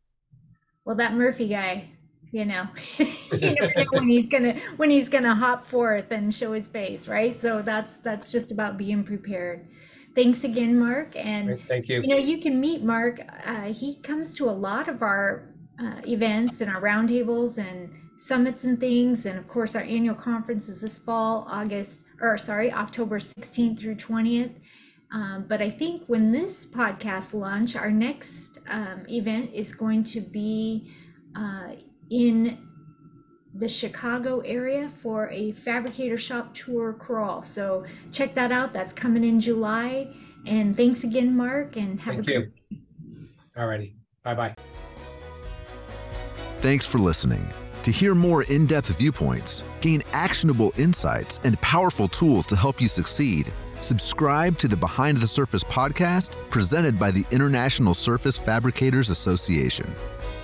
Well, 0.85 0.97
that 0.97 1.15
Murphy 1.15 1.49
guy, 1.49 1.91
you 2.31 2.45
know, 2.45 2.69
you 2.99 3.07
never 3.41 3.73
know 3.77 3.85
when 3.91 4.09
he's 4.09 4.29
gonna 4.29 4.55
when 4.77 4.91
he's 4.91 5.09
gonna 5.09 5.35
hop 5.35 5.67
forth 5.67 6.11
and 6.11 6.35
show 6.35 6.53
his 6.53 6.69
face, 6.69 7.09
right? 7.09 7.39
So 7.39 7.63
that's 7.63 7.97
that's 7.99 8.31
just 8.31 8.53
about 8.53 8.79
being 8.79 9.05
prepared 9.05 9.67
thanks 10.17 10.43
again, 10.43 10.77
Marc. 10.79 11.15
And 11.15 11.61
thank 11.69 11.89
you. 11.89 12.01
You 12.01 12.09
know, 12.09 12.17
you 12.17 12.39
can 12.39 12.59
meet 12.59 12.83
Marc. 12.83 13.21
Uh, 13.45 13.73
he 13.73 13.97
comes 13.97 14.35
to 14.35 14.49
a 14.49 14.51
lot 14.51 14.89
of 14.89 15.03
our 15.03 15.55
uh, 15.79 16.01
events 16.09 16.61
and 16.61 16.71
our 16.71 16.81
roundtables 16.81 17.59
and 17.59 17.95
summits 18.17 18.65
and 18.65 18.81
things. 18.81 19.27
And 19.27 19.39
of 19.39 19.47
course, 19.47 19.77
our 19.77 19.83
annual 19.83 20.17
conference 20.17 20.69
is 20.69 20.81
this 20.81 20.99
fall, 20.99 21.47
August, 21.49 22.03
or 22.21 22.37
sorry, 22.39 22.73
October 22.73 23.19
16th 23.21 23.79
through 23.79 23.97
20th. 23.97 24.55
Um, 25.13 25.45
but 25.49 25.63
I 25.63 25.71
think 25.71 26.05
when 26.07 26.33
this 26.33 26.67
podcast 26.67 27.33
launch, 27.33 27.77
our 27.77 27.93
next 27.93 28.59
um, 28.69 29.05
event 29.09 29.51
is 29.53 29.73
going 29.73 30.03
to 30.05 30.21
be 30.21 30.93
uh, 31.37 31.75
in 32.11 32.66
the 33.59 33.69
Chicago 33.69 34.41
area 34.41 34.91
for 34.91 35.31
a 35.31 35.53
fabricator 35.53 36.19
shop 36.19 36.55
tour 36.55 36.93
crawl. 36.93 37.43
So 37.43 37.85
check 38.13 38.35
that 38.35 38.53
out. 38.53 38.73
That's 38.73 38.93
coming 38.93 39.25
in 39.25 39.41
July. 39.41 40.09
And 40.45 40.77
thanks 40.77 41.05
again, 41.05 41.37
Marc, 41.37 41.77
and 41.77 42.01
have 42.01 42.15
Thank 42.15 42.29
a 42.29 42.33
good 42.33 42.53
you. 42.71 42.79
All 43.57 43.67
righty. 43.67 43.97
Bye 44.23 44.35
bye. 44.35 44.55
Thanks 46.61 46.87
for 46.87 46.99
listening. 46.99 47.47
To 47.83 47.91
hear 47.91 48.15
more 48.15 48.45
in 48.51 48.67
depth 48.67 48.97
viewpoints, 48.99 49.63
gain 49.81 50.03
actionable 50.13 50.73
insights, 50.77 51.39
and 51.45 51.61
powerful 51.61 52.09
tools 52.09 52.47
to 52.49 52.57
help 52.57 52.81
you 52.81 52.89
succeed, 52.89 53.53
subscribe 53.81 54.59
to 54.59 54.67
the 54.67 54.77
Behind 54.77 55.17
the 55.19 55.29
Surface 55.29 55.63
podcast 55.63 56.37
presented 56.51 56.99
by 56.99 57.13
the 57.13 57.25
International 57.31 57.95
Surface 57.95 58.37
Fabricators 58.37 59.11
Association. 59.11 59.95